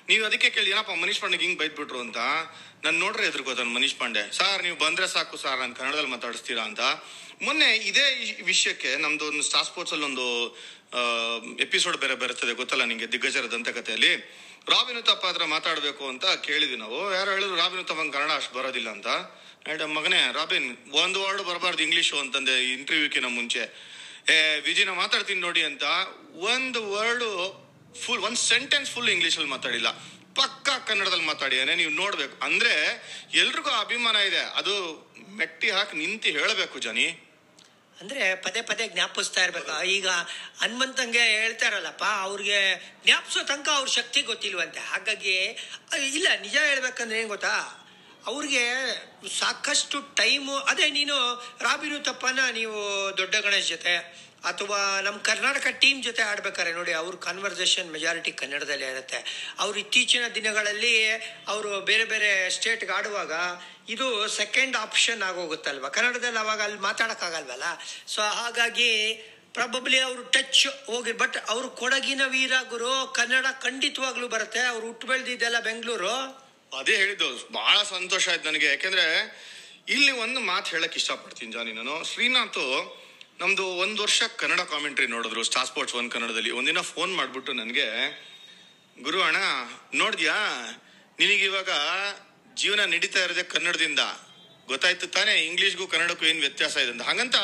ನೀವು 0.08 0.24
ಅದಕ್ಕೆ 0.24 0.50
ಕೇಳಿ, 0.50 0.70
ಏನಪ್ಪ, 0.70 0.90
ಮನೀಶ್ 0.90 1.20
ಪಾಂಡೆಗೆ 1.20 1.44
ಹಿಂಗ್ 1.46 1.58
ಬೈದ್ಬಿಟ್ರು 1.58 2.00
ಅಂತ. 2.00 2.18
ನಾನು 2.84 2.98
ನೋಡ್ರೆ 2.98 3.26
ಎದುರ್ಕೋತಾನೆ 3.26 3.70
ಮನೀಶ್ 3.70 3.94
ಪಾಂಡೆ. 3.94 4.32
ಸರ್, 4.32 4.62
ನೀವು 4.62 4.76
ಬಂದ್ರೆ 4.76 5.08
ಸಾಕು 5.08 5.36
ಸರ್, 5.36 5.58
ನಾನು 5.58 5.74
ಕನ್ನಡದಲ್ಲಿ 5.74 6.10
ಮಾತಾಡಿಸ್ತೀರಾ 6.10 6.62
ಅಂತ. 6.62 6.80
ಮೊನ್ನೆ 7.42 7.76
ಇದೇ 7.76 8.06
ವಿಷಯಕ್ಕೆ 8.42 8.96
ನಮ್ದು 8.96 9.26
ಒಂದು 9.26 9.42
ಸ್ಟಾರ್ 9.42 9.66
ಸ್ಪೋರ್ಟ್ಸ್ 9.66 9.94
ಅಲ್ಲಿ 9.94 10.06
ಒಂದು 10.06 10.26
ಎಪಿಸೋಡ್ 11.58 11.96
ಬೇರೆ 11.96 12.14
ಬರುತ್ತದೆ, 12.14 12.52
ಗೊತ್ತಲ್ಲ 12.52 12.84
ನಿಂಗೆ, 12.84 13.12
ದಿಗ್ಗಜರ 13.12 13.52
ದಂತಕಥೆಯಲ್ಲಿ. 13.52 14.16
ರಾಬಿನ್ 14.68 14.98
ಉತ್ತಪ್ಪ 14.98 15.26
ಹತ್ರ 15.26 15.44
ಮಾತಾಡಬೇಕು 15.44 16.08
ಅಂತ 16.08 16.24
ಕೇಳಿದ್ವಿ 16.24 16.76
ನಾವು. 16.76 17.14
ಯಾರು 17.14 17.30
ಹೇಳಿದ್ರು 17.30 17.56
ರಾಬಿನ್ 17.56 17.80
ಉತ್ತಪ್ಪ 17.80 18.00
ಕನ್ನಡ 18.16 18.30
ಅಷ್ಟು 18.30 18.54
ಬರೋದಿಲ್ಲ 18.58 18.90
ಅಂತ. 18.90 19.06
ಮೇಡಮ್ 19.68 19.94
ಮಗನೇ, 19.94 20.32
ರಾಬಿನ್, 20.32 20.76
ಒಂದು 21.04 21.22
ವರ್ಡ್ 21.22 21.42
ಬರಬಾರ್ದು 21.42 21.82
ಇಂಗ್ಲೀಷು 21.82 22.18
ಅಂತಂದೆ 22.18 22.72
ಇಂಟರ್ವ್ಯೂಕಿನ 22.72 23.26
ಮುಂಚೆ. 23.26 23.90
ವಿಜಿನ 24.60 24.90
ಮಾತಾಡ್ತೀನಿ 24.90 25.40
ನೋಡಿ 25.40 25.64
ಅಂತ 25.64 25.82
ಒಂದು 26.34 26.92
ವರ್ಡ್ 26.92 27.26
ಫುಲ್ 28.06 28.20
ಒಂದು 28.20 28.36
ಸೆಂಟೆನ್ಸ್ 28.36 28.90
ಫುಲ್ 28.90 29.08
ಇಂಗ್ಲೀಷಲ್ಲಿ 29.08 29.48
ಮಾತಾಡಿಲ್ಲ. 29.48 29.90
ಪಕ್ಕಾ 30.34 30.78
ಕನ್ನಡದಲ್ಲಿ 30.78 31.24
ಮಾತಾಡಿದಾನೆ 31.24 31.74
ನೀವು 31.74 31.90
ನೋಡ್ಬೇಕು. 31.90 32.44
ಅಂದ್ರೆ 32.44 32.74
ಎಲ್ರಿಗೂ 33.34 33.70
ಅಭಿಮಾನ 33.70 34.16
ಇದೆ. 34.16 34.38
ಅದು 34.38 34.74
ಮೆಟ್ಟಿ 35.36 35.70
ಹಾಕಿ 35.70 35.96
ನಿಂತು 35.96 36.28
ಹೇಳಬೇಕು 36.28 36.78
ಜನಿ. 36.78 37.26
ಅಂದ್ರೆ 38.00 38.34
ಪದೇ 38.34 38.62
ಪದೇ 38.62 38.88
ಜ್ಞಾಪಿಸ್ತಾ 38.88 39.44
ಇರ್ಬೇಕು. 39.44 39.82
ಈಗ 39.82 40.08
ಹನುಮಂತಂಗೆ 40.60 41.22
ಹೇಳ್ತಾರಲ್ಲಪ್ಪ 41.22 42.04
ಅವ್ರಿಗೆ 42.04 42.92
ಜ್ಞಾಪಿಸೋ 43.04 43.42
ತನಕ 43.42 43.68
ಅವ್ರ 43.68 43.88
ಶಕ್ತಿ 43.88 44.22
ಗೊತ್ತಿಲ್ವಂತೆ. 44.22 44.80
ಹಾಗಾಗಿ 44.80 45.34
ಇಲ್ಲ, 46.14 46.28
ನಿಜ 46.40 46.56
ಹೇಳ್ಬೇಕಂದ್ರೆ 46.56 47.18
ಏನು 47.18 47.28
ಗೊತ್ತಾ? 47.28 47.76
ಅವ್ರಿಗೆ 48.26 48.64
ಸಾಕಷ್ಟು 49.38 50.00
ಟೈಮು, 50.00 50.56
ಅದೇ 50.56 50.90
ನೀನು 50.90 51.16
ರಾಬಿನು 51.60 51.98
ತಪ್ಪನ, 51.98 52.38
ನೀವು 52.50 52.78
ದೊಡ್ಡ 53.16 53.34
ಗಣೇಶ್ 53.36 53.68
ಜೊತೆ 53.68 54.20
ಅಥವಾ 54.44 55.00
ನಮ್ಮ 55.00 55.18
ಕರ್ನಾಟಕ 55.18 55.66
ಟೀಮ್ 55.66 56.02
ಜೊತೆ 56.02 56.22
ಆಡ್ಬೇಕಾರೆ 56.22 56.72
ನೋಡಿ, 56.72 56.92
ಅವ್ರ 56.92 57.14
ಕನ್ವರ್ಸೇಷನ್ 57.16 57.90
ಮೆಜಾರಿಟಿ 57.90 58.32
ಕನ್ನಡದಲ್ಲೇ 58.32 58.88
ಇರುತ್ತೆ. 58.90 59.50
ಅವ್ರು 59.58 59.78
ಇತ್ತೀಚಿನ 59.78 60.22
ದಿನಗಳಲ್ಲಿ 60.34 61.12
ಅವರು 61.48 61.80
ಬೇರೆ 61.80 62.04
ಬೇರೆ 62.04 62.50
ಸ್ಟೇಟ್ಗೆ 62.50 62.92
ಆಡುವಾಗ 62.92 63.32
ಇದು 63.88 64.28
ಸೆಕೆಂಡ್ 64.28 64.76
ಆಪ್ಷನ್ 64.76 65.22
ಆಗೋಗುತ್ತಲ್ವ? 65.22 65.88
ಕನ್ನಡದಲ್ಲಿ 65.88 66.38
ಅವಾಗ 66.38 66.60
ಅಲ್ಲಿ 66.60 66.78
ಮಾತಾಡೋಕ್ಕಾಗಲ್ವಲ್ಲ? 66.78 67.64
ಸೊ 68.06 68.22
ಹಾಗಾಗಿ 68.22 69.14
ಪ್ರಾಬಬ್ಲಿ 69.54 69.98
ಅವರು 70.00 70.22
ಟಚ್ 70.22 70.66
ಹೋಗಿ 70.66 71.12
ಬಟ್ 71.12 71.36
ಅವರು 71.48 71.70
ಕೊಡಗಿನ 71.70 72.22
ವೀರ 72.26 72.52
ಗುರು 72.68 73.12
ಕನ್ನಡ 73.14 73.46
ಖಂಡಿತವಾಗ್ಲೂ 73.62 74.28
ಬರುತ್ತೆ. 74.28 74.60
ಅವ್ರು 74.60 74.86
ಹುಟ್ಟು 74.86 75.06
ಬೆಳೆದಿದ್ದೆಲ್ಲ 75.06 75.60
ಬೆಂಗಳೂರು. 75.60 76.49
ಅದೇ 76.78 76.96
ಹೇಳಿದ್ದು, 76.96 77.52
ಬಹಳ 77.52 77.82
ಸಂತೋಷ 77.82 78.28
ಆಯ್ತು 78.28 78.44
ನನಗೆ. 78.44 78.66
ಯಾಕೆಂದ್ರೆ 78.66 79.04
ಇಲ್ಲಿ 79.88 80.12
ಒಂದು 80.12 80.40
ಮಾತು 80.40 80.70
ಹೇಳಕ್ 80.70 80.96
ಇಷ್ಟಪಡ್ತೀನಿ 80.96 81.52
ಜಾನಿ 81.52 81.72
ನಾನು. 81.72 82.04
ಶ್ರೀನಾಥ್ 82.04 82.96
ನಮ್ದು 83.40 83.64
ಒಂದು 83.64 84.02
ವರ್ಷ 84.02 84.22
ಕನ್ನಡ 84.36 84.60
ಕಾಮೆಂಟ್ರಿ 84.60 85.06
ನೋಡಿದ್ರು 85.06 85.42
ಸ್ಟಾರ್ 85.42 85.66
ಸ್ಪೋರ್ಟ್ಸ್ 85.66 85.96
ಒನ್ 85.96 86.10
ಕನ್ನಡದಲ್ಲಿ. 86.10 86.50
ಒಂದಿನ 86.50 86.80
ಫೋನ್ 86.80 87.16
ಮಾಡಿಬಿಟ್ಟು 87.16 87.52
ನನಗೆ, 87.52 87.86
ಗುರು 89.02 89.22
ಅಣ್ಣ, 89.22 89.36
ನೋಡಿದ್ಯಾ? 89.94 90.34
ನಿನಗಿವಾಗ 91.18 91.70
ಜೀವನ 92.54 92.84
ನಡೀತಾ 92.84 93.24
ಇರೋದೇ 93.24 93.42
ಕನ್ನಡದಿಂದ. 93.42 93.98
ಗೊತ್ತಾಯ್ತು 94.66 95.06
ತಾನೇ, 95.06 95.46
ಇಂಗ್ಲಿಷ್ಗೂ 95.46 95.86
ಕನ್ನಡಕ್ಕೂ 95.86 96.26
ಏನು 96.26 96.40
ವ್ಯತ್ಯಾಸ 96.40 96.76
ಇದೆ 96.76 96.90
ಅಂತ. 96.90 97.02
ಹಾಗಂತ 97.02 97.34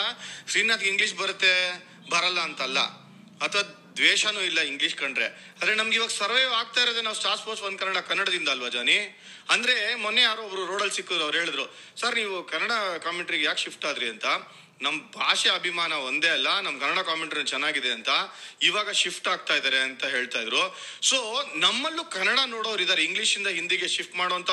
ಶ್ರೀನಾಥ್ಗೆ 0.48 0.88
ಇಂಗ್ಲೀಷ್ 0.88 1.14
ಬರುತ್ತೆ, 1.14 1.52
ಬರಲ್ಲ 2.10 2.40
ಅಂತಲ್ಲ. 2.40 2.78
ಅಥವಾ 3.44 3.85
ದ್ವೇಷನೂ 3.96 4.40
ಇಲ್ಲ 4.40 4.60
ಇಂಗ್ಲಿಷ್ 4.60 4.94
ಕಂಡ್ರೆ. 4.94 5.26
ಆದ್ರೆ 5.26 5.74
ನಮ್ಗೆ 5.74 5.96
ಇವಾಗ 5.96 6.08
ಸರ್ವೈವ್ 6.08 6.52
ಆಗ್ತಾ 6.52 6.82
ಇರೋದೇ 6.82 7.00
ನಾವು 7.00 7.16
ಸ್ಟಾರ್ 7.16 7.38
ಸ್ಪೋರ್ಟ್ಸ್ 7.38 7.66
ಒಂದ್ 7.66 7.78
ಕನ್ನಡ 7.78 7.98
ಕನ್ನಡದಿಂದ 7.98 8.48
ಅಲ್ವಾ 8.48 8.68
ಜಾನಿ? 8.68 9.22
ಅಂದ್ರೆ 9.50 9.94
ಮೊನ್ನೆ 9.94 10.22
ಯಾರೋ 10.22 10.42
ಒಬ್ರು 10.42 10.66
ರೋಡಲ್ಲಿ 10.66 10.94
ಸಿಕ್ಕಿದ್ರು, 10.94 11.24
ಅವ್ರು 11.24 11.38
ಹೇಳಿದ್ರು, 11.38 11.76
ಸರ್, 11.96 12.14
ನೀವು 12.14 12.44
ಕನ್ನಡ 12.44 12.72
ಕಾಮೆಂಟ್ರಿಗೆ 12.98 13.44
ಯಾಕೆ 13.44 13.62
ಶಿಫ್ಟ್ 13.62 13.84
ಆದ್ರಿ 13.84 14.08
ಅಂತ? 14.08 14.24
ನಮ್ಮ 14.82 15.02
ಭಾಷೆ 15.02 15.50
ಅಭಿಮಾನ 15.50 15.92
ಒಂದೇ 15.92 16.28
ಅಲ್ಲ 16.28 16.60
ನಮ್ಮ 16.60 16.80
ಕನ್ನಡ 16.80 16.98
ಕಾಮೆಂಟ್ರಿ 16.98 17.44
ಚೆನ್ನಾಗಿದೆ 17.44 17.90
ಅಂತ. 17.90 18.08
ಇವಾಗ 18.62 18.90
ಶಿಫ್ಟ್ 18.90 19.28
ಆಗ್ತಾ 19.28 19.54
ಇದಾರೆ 19.54 19.78
ಅಂತ 19.78 20.04
ಹೇಳ್ತಾ 20.04 20.40
ಇದ್ರು. 20.40 20.78
ಸೊ 21.02 21.42
ನಮ್ಮಲ್ಲೂ 21.54 22.04
ಕನ್ನಡ 22.04 22.38
ನೋಡೋರು 22.46 22.82
ಇದ್ದಾರೆ 22.82 23.04
ಇಂಗ್ಲಿಷ್ 23.04 23.38
ಇಂದ 23.38 23.46
ಹಿಂದಿಗೆ 23.46 23.88
ಶಿಫ್ಟ್ 23.88 24.16
ಮಾಡುವಂತ 24.16 24.50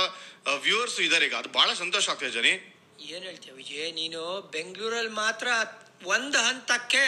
ವ್ಯೂವರ್ಸ್ 0.59 0.99
ಇದಾರೆ 1.01 1.25
ಈಗ. 1.25 1.35
ಅದು 1.35 1.49
ಬಹಳ 1.49 1.73
ಸಂತೋಷ 1.73 2.09
ಆಗ್ತದೆ 2.09 2.29
ಜನಿ. 2.29 2.49
ಏನ್ 2.99 3.23
ಹೇಳ್ತೀಯ 3.23 3.51
ವಿಜಯ್? 3.51 3.93
ನೀನು 3.93 4.41
ಬೆಂಗಳೂರಲ್ಲಿ 4.51 5.11
ಮಾತ್ರ 5.11 5.47
ಒಂದು 6.03 6.37
ಹಂತಕ್ಕೆ 6.37 7.03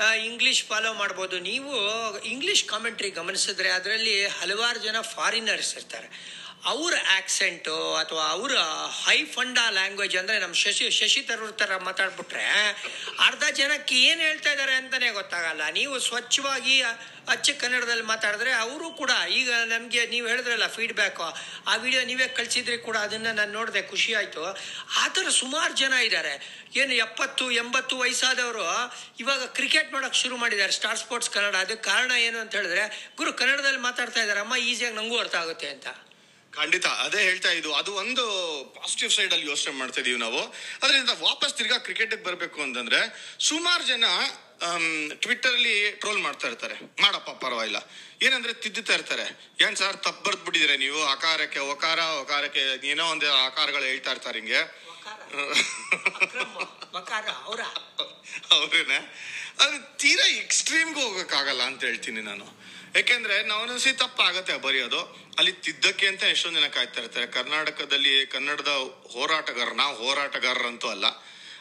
ಇಂಗ್ಲಿಷ್ 0.00 0.64
ಫಾಲೋ 0.64 0.94
ಮಾಡ್ಬೋದು. 0.94 1.38
ನೀವು 1.38 1.72
ಇಂಗ್ಲೀಷ್ 2.20 2.64
ಕಾಮೆಂಟ್ರಿ 2.64 3.10
ಗಮನಿಸಿದ್ರೆ 3.10 3.68
ಅದರಲ್ಲಿ 3.68 4.26
ಹಲವಾರು 4.26 4.78
ಜನ 4.78 5.00
ಫಾರಿನರ್ಸ್ 5.00 5.76
ಇರ್ತಾರೆ. 5.76 6.41
ಅವ್ರ 6.70 6.94
ಆಕ್ಸೆಂಟು 7.16 7.76
ಅಥವಾ 8.00 8.24
ಅವರ 8.34 8.56
ಹೈ 9.04 9.16
ಫಂಡಾ 9.34 9.64
ಲ್ಯಾಂಗ್ವೇಜ್ 9.70 10.14
ಅಂದ್ರೆ 10.16 10.36
ನಮ್ಮ 10.38 10.54
ಶಶಿ 10.54 10.84
ಶಶಿ 10.98 11.22
ತರೂರ್ 11.28 11.54
ತರ 11.60 11.76
ಮಾತಾಡ್ಬಿಟ್ರೆ 11.86 12.44
ಅರ್ಧ 13.26 13.44
ಜನಕ್ಕೆ 13.60 13.96
ಏನು 14.10 14.20
ಹೇಳ್ತಾ 14.20 14.50
ಇದ್ದಾರೆ 14.54 14.74
ಅಂತಲೇ 14.80 15.08
ಗೊತ್ತಾಗಲ್ಲ. 15.18 15.62
ನೀವು 15.78 15.94
ಸ್ವಚ್ಛವಾಗಿ 16.08 16.76
ಅಚ್ಚ 17.32 17.50
ಕನ್ನಡದಲ್ಲಿ 17.62 18.04
ಮಾತಾಡಿದ್ರೆ 18.12 18.52
ಅವರು 18.52 18.86
ಕೂಡ, 19.00 19.12
ಈಗ 19.40 19.50
ನಮಗೆ 19.72 20.06
ನೀವು 20.06 20.26
ಹೇಳಿದ್ರಲ್ಲ 20.26 20.66
ಫೀಡ್ಬ್ಯಾಕ್ 20.66 21.20
ಆ 21.70 21.76
ವಿಡಿಯೋ 21.84 22.02
ನೀವೇ 22.10 22.26
ಕಳ್ಸಿದ್ರಿ 22.38 22.78
ಕೂಡ 22.78 22.96
ಅದನ್ನ 22.96 23.32
ನಾನು 23.40 23.52
ನೋಡಿದೆ, 23.52 23.82
ಖುಷಿ 23.92 24.14
ಆಯ್ತು. 24.20 24.44
ಆ 25.02 25.08
ಥರ 25.08 25.26
ಸುಮಾರು 25.40 25.74
ಜನ 25.82 25.92
ಇದ್ದಾರೆ 25.92 26.34
ಏನು 26.80 26.94
ಎಪ್ಪತ್ತು, 27.06 27.50
ಎಂಬತ್ತು 27.62 27.96
ವಯಸ್ಸಾದವರು 27.98 28.64
ಇವಾಗ 29.24 29.42
ಕ್ರಿಕೆಟ್ 29.58 29.92
ನೋಡಕ್ 29.92 30.14
ಶುರು 30.22 30.36
ಮಾಡಿದ್ದಾರೆ 30.36 30.72
ಸ್ಟಾರ್ 30.72 30.98
ಸ್ಪೋರ್ಟ್ಸ್ 30.98 31.30
ಕನ್ನಡ 31.30 31.56
ಅದಕ್ಕೆ 31.66 31.84
ಕಾರಣ 31.90 32.12
ಏನು 32.28 32.40
ಅಂತ 32.44 32.54
ಹೇಳಿದ್ರೆ, 32.54 33.12
ಗುರು 33.16 33.32
ಕನ್ನಡದಲ್ಲಿ 33.32 33.82
ಮಾತಾಡ್ತಾ 33.88 34.20
ಇದ್ದಾರೆ 34.20 34.40
ಅಮ್ಮ 34.40 34.56
ಈಸಿಯಾಗಿ 34.70 34.96
ನಂಗೂ 34.96 35.18
ಅರ್ಥ 35.18 35.34
ಆಗುತ್ತೆ 35.34 35.68
ಅಂತ. 35.68 35.88
ಖಂಡಿತ 36.52 36.86
ಅದೇ 36.86 37.22
ಹೇಳ್ತಾ 37.22 37.50
ಇದ್ದು 37.52 37.74
ಅದು 37.74 37.94
ಒಂದು 37.94 38.24
ಪಾಸಿಟಿವ್ 38.80 39.10
ಸೈಡ್ 39.10 39.32
ಅಲ್ಲಿ 39.32 39.46
ಯೋಚನೆ 39.46 39.74
ಮಾಡ್ತಾ 39.74 40.00
ಇದೀವಿ 40.00 40.18
ನಾವು. 40.18 40.42
ಅದರಿಂದ 40.82 41.10
ವಾಪಸ್ 41.20 41.54
ತಿರ್ಗಾ 41.54 41.78
ಕ್ರಿಕೆಟ್ 41.78 42.24
ಬರಬೇಕು 42.24 42.62
ಅಂತಂದ್ರೆ 42.62 43.00
ಸುಮಾರು 43.40 43.84
ಜನ 43.84 44.04
ಟ್ವಿಟ್ಟರ್ 45.14 45.52
ಅಲ್ಲಿ 45.52 45.90
ಟ್ರೋಲ್ 45.90 46.18
ಮಾಡ್ತಾ 46.18 46.48
ಇರ್ತಾರೆ. 46.48 47.02
ಮಾಡಪ್ಪ 47.02 47.30
ಪರವಾಗಿಲ್ಲ. 47.30 47.90
ಏನಂದ್ರೆ 48.22 48.52
ತಿದ್ದುತ್ತಾ 48.52 48.94
ಇರ್ತಾರೆ. 48.94 49.54
ಏನ್ 49.60 49.76
ಸರ್ 49.76 49.96
ತಪ್ಪು 49.96 50.30
ಬರ್ದ್ 50.30 50.44
ಬಿಟ್ಟಿದ್ರೆ 50.44 50.76
ನೀವು? 50.76 51.04
ಆಕಾರಕ್ಕೆ 51.04 51.58
ಒಕಾರ 51.58 51.98
ಒಕಾರಕ್ಕೆ 51.98 52.86
ಏನೋ 52.86 53.04
ಒಂದು 53.06 53.32
ಆಕಾರಗಳು 53.32 53.82
ಹೇಳ್ತಾ 53.82 54.10
ಇರ್ತಾರೆ 54.10 54.38
ಹಿಂಗೆ. 54.38 54.60
ಅವ್ರೇನೆ? 58.50 58.98
ಅದು 59.60 59.98
ತೀರಾ 59.98 60.26
ಎಕ್ಸ್ಟ್ರೀಮ್ಗೆ 60.26 61.02
ಹೋಗಕ್ಕಾಗಲ್ಲ 61.02 61.62
ಅಂತ 61.62 61.84
ಹೇಳ್ತೀನಿ 61.84 62.20
ನಾನು. 62.20 62.62
ಯಾಕೆಂದ್ರೆ 62.96 63.42
ನಾವು 63.42 63.62
ಒಂದೊಂದ್ಸಿ 63.62 63.92
ತಪ್ಪಾಗತ್ತೆ 63.92 64.56
ಬರೆಯೋದು. 64.56 65.00
ಅಲ್ಲಿ 65.38 65.52
ತಿದ್ದಕ್ಕೆ 65.52 66.06
ಅಂತ 66.06 66.22
ಎಷ್ಟೊಂದು 66.22 66.60
ಜನ 66.60 66.66
ಕಾಯ್ತಾ 66.66 67.00
ಇರ್ತಾರೆ. 67.00 67.26
ಕರ್ನಾಟಕದಲ್ಲಿ 67.26 68.26
ಕನ್ನಡದ 68.26 68.68
ಹೋರಾಟಗಾರ, 69.12 69.68
ನಾವು 69.72 69.96
ಹೋರಾಟಗಾರರಂತೂ 69.96 70.88
ಅಲ್ಲ. 70.88 71.04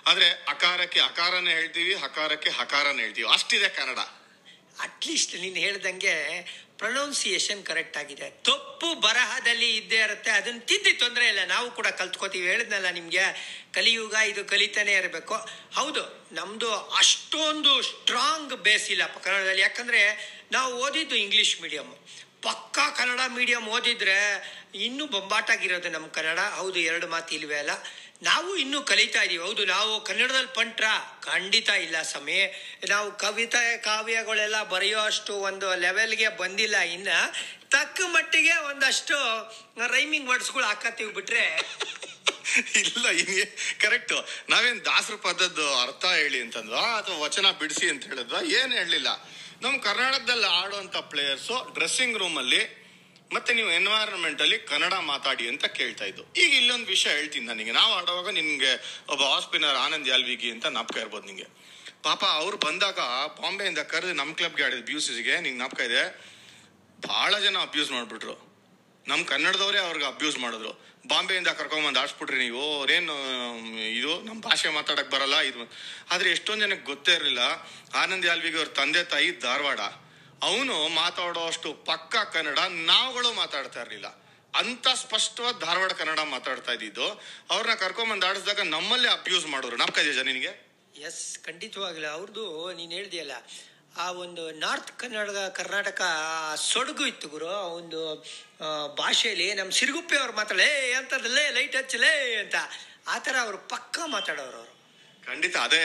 ಆದ್ರೆ 0.08 0.30
ಅಕಾರಕ್ಕೆ 0.30 1.00
ಅಕಾರನೇ 1.00 1.52
ಹೇಳ್ತೀವಿ, 1.52 1.94
ಹಕಾರಕ್ಕೆ 1.94 2.50
ಹಕಾರನೇ 2.50 3.02
ಹೇಳ್ತೀವಿ. 3.02 3.34
ಅಷ್ಟಿದೆ 3.34 3.70
ಕನ್ನಡ. 3.70 4.00
ಅಟ್ಲೀಸ್ಟ್ 4.80 5.36
ನೀನು 5.36 5.56
ಹೇಳ್ದಂಗೆ 5.56 6.14
ಪ್ರೊನೌನ್ಸಿಯೇಷನ್ 6.78 7.66
ಕರೆಕ್ಟ್ 7.66 7.98
ಆಗಿದೆ. 7.98 8.30
ತಪ್ಪು 8.30 9.02
ಬರಹದಲ್ಲಿ 9.02 9.76
ಇದ್ದೇ 9.76 9.96
ಇರುತ್ತೆ. 9.96 10.32
ಅದನ್ನ 10.32 10.60
ತಿದ್ದಿ 10.60 10.94
ತೊಂದರೆ 10.94 11.28
ಇಲ್ಲ. 11.28 11.46
ನಾವು 11.46 11.72
ಕೂಡ 11.72 11.88
ಕಲ್ತ್ಕೋತೀವಿ. 11.88 12.48
ಹೇಳಿದ್ನಲ್ಲ 12.48 12.90
ನಿಮ್ಗೆ, 12.90 13.24
ಕಲಿಯುಗ 13.74 14.14
ಇದು 14.14 14.46
ಕಲಿತಾನೆ 14.46 14.94
ಇರಬೇಕು. 14.94 15.36
ಹೌದು, 15.74 16.28
ನಮ್ದು 16.32 16.74
ಅಷ್ಟೊಂದು 16.74 17.82
ಸ್ಟ್ರಾಂಗ್ 17.82 18.54
ಬೇಸ್ 18.54 18.92
ಇಲ್ಲ 18.92 19.06
ಕನ್ನಡದಲ್ಲಿ. 19.06 19.62
ಯಾಕಂದ್ರೆ 19.62 20.02
ನಾವು 20.52 20.72
ಓದಿದ್ದು 20.76 21.16
ಇಂಗ್ಲಿಷ್ 21.16 21.62
ಮೀಡಿಯಮ್ 21.62 21.92
ಪಕ್ಕಾ 22.44 22.90
ಕನ್ನಡ 22.90 23.20
ಮೀಡಿಯಂ 23.36 23.68
ಓದಿದ್ರೆ 23.68 24.18
ಇನ್ನೂ 24.76 25.08
ಬೊಂಬಾಟಾಗಿರೋದು 25.08 25.90
ನಮ್ಮ 25.90 26.08
ಕನ್ನಡ. 26.08 26.40
ಹೌದು, 26.40 26.80
ಎರಡು 26.80 27.08
ಮಾತು 27.08 27.36
ಇಲ್ವೇ 27.36 27.58
ಅಲ್ಲ. 27.58 27.70
ನಾವು 28.24 28.56
ಇನ್ನೂ 28.56 28.82
ಕಲಿತಾ 28.82 29.22
ಇದೀವಿ. 29.24 29.44
ಹೌದು, 29.44 29.66
ನಾವು 29.66 30.04
ಕನ್ನಡದಲ್ಲಿ 30.04 30.54
ಪಂಟ್ರ? 30.56 30.84
ಖಂಡಿತ 31.22 31.70
ಇಲ್ಲ 31.70 32.02
ಸಮಯ 32.02 32.48
ನಾವು 32.90 33.18
ಕವಿತೆ, 33.18 33.78
ಕಾವ್ಯಗಳೆಲ್ಲ 33.78 34.64
ಬರೆಯೋ 34.64 35.00
ಅಷ್ಟು 35.00 35.34
ಒಂದು 35.34 35.76
ಲೆವೆಲ್ಗೆ 35.76 36.30
ಬಂದಿಲ್ಲ. 36.30 36.78
ಇನ್ನ 36.78 37.08
ತಕ್ಕ 37.70 38.02
ಮಟ್ಟಿಗೆ 38.06 38.56
ಒಂದಷ್ಟು 38.56 39.18
ರೈಮಿಂಗ್ 39.88 40.30
ವರ್ಡ್ಸ್ಗಳು 40.30 40.64
ಹಾಕತ್ತೀವಿ 40.64 41.14
ಬಿಟ್ರೆ. 41.14 41.46
ಇಲ್ಲ, 42.76 43.10
ಹಿಂಗೆ 43.10 43.46
ಕರೆಕ್ಟ್ 43.80 44.14
ನಾವೇನ್ 44.50 44.86
ದಾಸರ 44.86 45.16
ಪದದ್ದು 45.16 45.80
ಅರ್ಥ 45.80 46.06
ಹೇಳಿ 46.06 46.42
ಅಂತಂದ್ವಾ? 46.42 46.82
ಅಥವಾ 46.82 47.18
ವಚನ 47.18 47.52
ಬಿಡಿಸಿ 47.52 47.90
ಅಂತ 47.90 48.04
ಹೇಳಿದ್ವಾ? 48.06 48.42
ಏನು 48.42 48.74
ಹೇಳಲಿಲ್ಲ. 48.76 49.08
ನಮ್ 49.62 49.80
ಕರ್ನಾಟಕದಲ್ಲಿ 49.80 50.46
ಆಡುವಂತ 50.46 50.98
ಪ್ಲೇಯರ್ಸು 50.98 51.74
ಡ್ರೆಸ್ಸಿಂಗ್ 51.74 52.18
ರೂಮ್ 52.18 52.38
ಅಲ್ಲಿ 52.38 52.82
ಮತ್ತೆ 53.34 53.54
ನೀವು 53.54 53.72
ಎನ್ವೈರನ್ಮೆಂಟ್ 53.72 54.42
ಅಲ್ಲಿ 54.42 54.60
ಕನ್ನಡ 54.60 54.94
ಮಾತಾಡಿ 54.94 55.48
ಅಂತ 55.48 55.66
ಕೇಳ್ತಾ 55.66 56.06
ಇದ್ದು. 56.06 56.24
ಈಗ 56.34 56.54
ಇಲ್ಲೊಂದು 56.54 56.86
ವಿಷಯ 56.86 57.10
ಹೇಳ್ತೀನಿ 57.10 57.46
ನನಗೆ. 57.46 57.72
ನಾವು 57.72 57.94
ಆಡುವಾಗ 57.94 58.30
ನಿನ್ಗೆ 58.30 59.04
ಒಬ್ಬ 59.10 59.24
ಆಸ್ಪಿನರ್ 59.24 59.76
ಆನಂದ್ 59.76 60.08
ಯಾಲ್ವಿಗಿ 60.08 60.52
ಅಂತ 60.52 60.66
ನಾಪ್ಕ 60.66 60.98
ಇರ್ಬೋದು 60.98 61.26
ನಿಂಗೆ. 61.26 61.44
ಪಾಪ 62.04 62.24
ಅವ್ರು 62.26 62.58
ಬಂದಾಗ 62.58 63.00
ಬಾಂಬೆಯಿಂದ 63.42 63.80
ಕರೆದು 63.80 64.14
ನಮ್ಮ 64.14 64.34
ಕ್ಲಬ್ಗೆ 64.34 64.64
ಆಡಿದ 64.64 64.86
ಬ್ಯೂಸಿಸ್ಗೆ 64.86 65.42
ನಿಂಗೆ 65.42 65.60
ನಾಪ್ಕ 65.60 65.80
ಇದೆ. 65.80 66.26
ಬಹಳ 67.08 67.40
ಜನ 67.40 67.58
ಅಬ್ಯೂಸ್ 67.58 67.92
ಮಾಡ್ಬಿಟ್ರು. 67.92 68.52
ನಮ್ಮ 69.08 69.26
ಕನ್ನಡದವರೇ 69.26 69.80
ಅವ್ರಿಗೆ 69.80 70.06
ಅಬ್ಯೂಸ್ 70.06 70.38
ಮಾಡಿದ್ರು. 70.38 70.91
ಬಾಂಬೆಯಿಂದ 71.08 71.48
ಕರ್ಕೊಂಬಂದು 71.48 72.00
ಆಡಿಸ್ಬಿಟ್ರಿ 72.00 72.38
ನೀವು, 72.38 72.78
ಅವ್ರೇನು 72.78 73.16
ಇದು 73.88 74.22
ನಮ್ಮ 74.22 74.42
ಭಾಷೆ 74.42 74.70
ಮಾತಾಡಕ್ 74.70 75.12
ಬರಲ್ಲ, 75.12 75.40
ಇದು 75.40 75.72
ಆದ್ರೆ 76.12 76.32
ಎಷ್ಟೊಂದು 76.32 76.66
ಜನಕ್ಕೆ 76.66 76.86
ಗೊತ್ತೇ 76.86 77.14
ಇರಲಿಲ್ಲ. 77.14 77.40
ಆನಂದ್ 77.96 78.26
ಯಾಲ್ವಿಗೆ 78.26 78.58
ಅವ್ರ 78.58 78.68
ತಂದೆ 78.68 79.04
ತಾಯಿ 79.04 79.40
ಧಾರವಾಡ. 79.40 79.80
ಅವನು 80.44 80.88
ಮಾತಾಡೋ 80.88 81.48
ಅಷ್ಟು 81.48 81.74
ಪಕ್ಕ 81.74 82.16
ಕನ್ನಡ 82.16 82.60
ನಾವುಗಳು 82.60 83.34
ಮಾತಾಡ್ತಾ 83.34 83.82
ಇರಲಿಲ್ಲ. 83.82 84.08
ಅಂತ 84.56 84.88
ಸ್ಪಷ್ಟವಾದ 84.88 85.60
ಧಾರವಾಡ 85.60 85.92
ಕನ್ನಡ 85.92 86.20
ಮಾತಾಡ್ತಾ 86.20 86.72
ಇದ್ದಿದ್ದು. 86.72 87.10
ಅವ್ರನ್ನ 87.50 87.74
ಕರ್ಕೊಂಬಂದು 87.74 88.28
ಆಡಿಸಿದಾಗ 88.28 88.60
ನಮ್ಮಲ್ಲೇ 88.60 89.10
ಅಬ್ಯೂಸ್ 89.10 89.46
ಮಾಡೋರು. 89.48 89.78
ನಾಲ್ಕ 89.78 90.00
ಜನ 90.00 90.22
ನಿನಗೆ? 90.22 90.72
ಎಸ್ 90.96 91.40
ಖಂಡಿತವಾಗ್ಲೂ. 91.40 92.08
ಅವ್ರದ್ದು 92.08 92.74
ನೀನು 92.74 92.92
ಹೇಳ್ದಿಯಲ್ಲ 92.92 93.32
ಆ 93.98 94.12
ಒಂದು 94.12 94.52
ನಾರ್ತ್ 94.52 95.00
ಕನ್ನಡದ 95.00 95.48
ಕರ್ನಾಟಕ 95.48 96.02
ಸೊಡಗು 96.56 97.06
ಇತ್ತು 97.06 97.28
ಗುರು. 97.28 97.50
ಆ 97.50 97.68
ಒಂದು 97.68 98.16
ಭಾಷೆಯಲ್ಲಿ 98.96 99.54
ನಮ್ಮ 99.54 99.72
ಸಿರುಗುಪ್ಪೆ 99.72 100.18
ಅವ್ರು 100.18 100.34
ಮಾತಾಡಲೇ 100.34 100.92
ಅಂತದಲ್ಲೇ 100.92 101.52
ಲೈಟ್ 101.52 101.76
ಹಚ್ಚಲೇ 101.76 102.36
ಅಂತ. 102.36 102.56
ಆ 103.08 103.18
ಥರ 103.18 103.36
ಅವರು 103.42 103.58
ಪಕ್ಕ 103.58 104.00
ಮಾತಾಡೋರು 104.06 104.58
ಅವರು. 104.58 104.82
ಖಂಡಿತ 105.26 105.58
ಅದೇ 105.58 105.84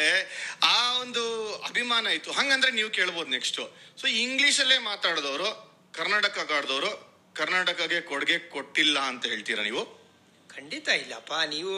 ಆ 0.63 0.99
ಒಂದು 0.99 1.55
ಅಭಿಮಾನ 1.57 2.07
ಇತ್ತು. 2.07 2.33
ಹಂಗಂದ್ರೆ 2.33 2.71
ನೀವು 2.71 2.91
ಕೇಳ್ಬೋದು 2.91 3.31
ನೆಕ್ಸ್ಟ್. 3.31 3.75
ಸೊ 4.01 4.07
ಇಂಗ್ಲೀಷಲ್ಲೇ 4.07 4.79
ಮಾತಾಡಿದವರು 4.79 5.79
ಕರ್ನಾಟಕ 5.95 6.39
ಕಾಡ್ದವರು 6.39 7.17
ಕರ್ನಾಟಕಗೆ 7.35 8.01
ಕೊಡುಗೆ 8.01 8.39
ಕೊಟ್ಟಿಲ್ಲ 8.39 8.99
ಅಂತ 8.99 9.27
ಹೇಳ್ತೀರಾ 9.27 9.63
ನೀವು? 9.63 9.85
ಖಂಡಿತ 10.49 10.89
ಇಲ್ಲಪ್ಪ. 10.89 11.33
ನೀವು 11.33 11.75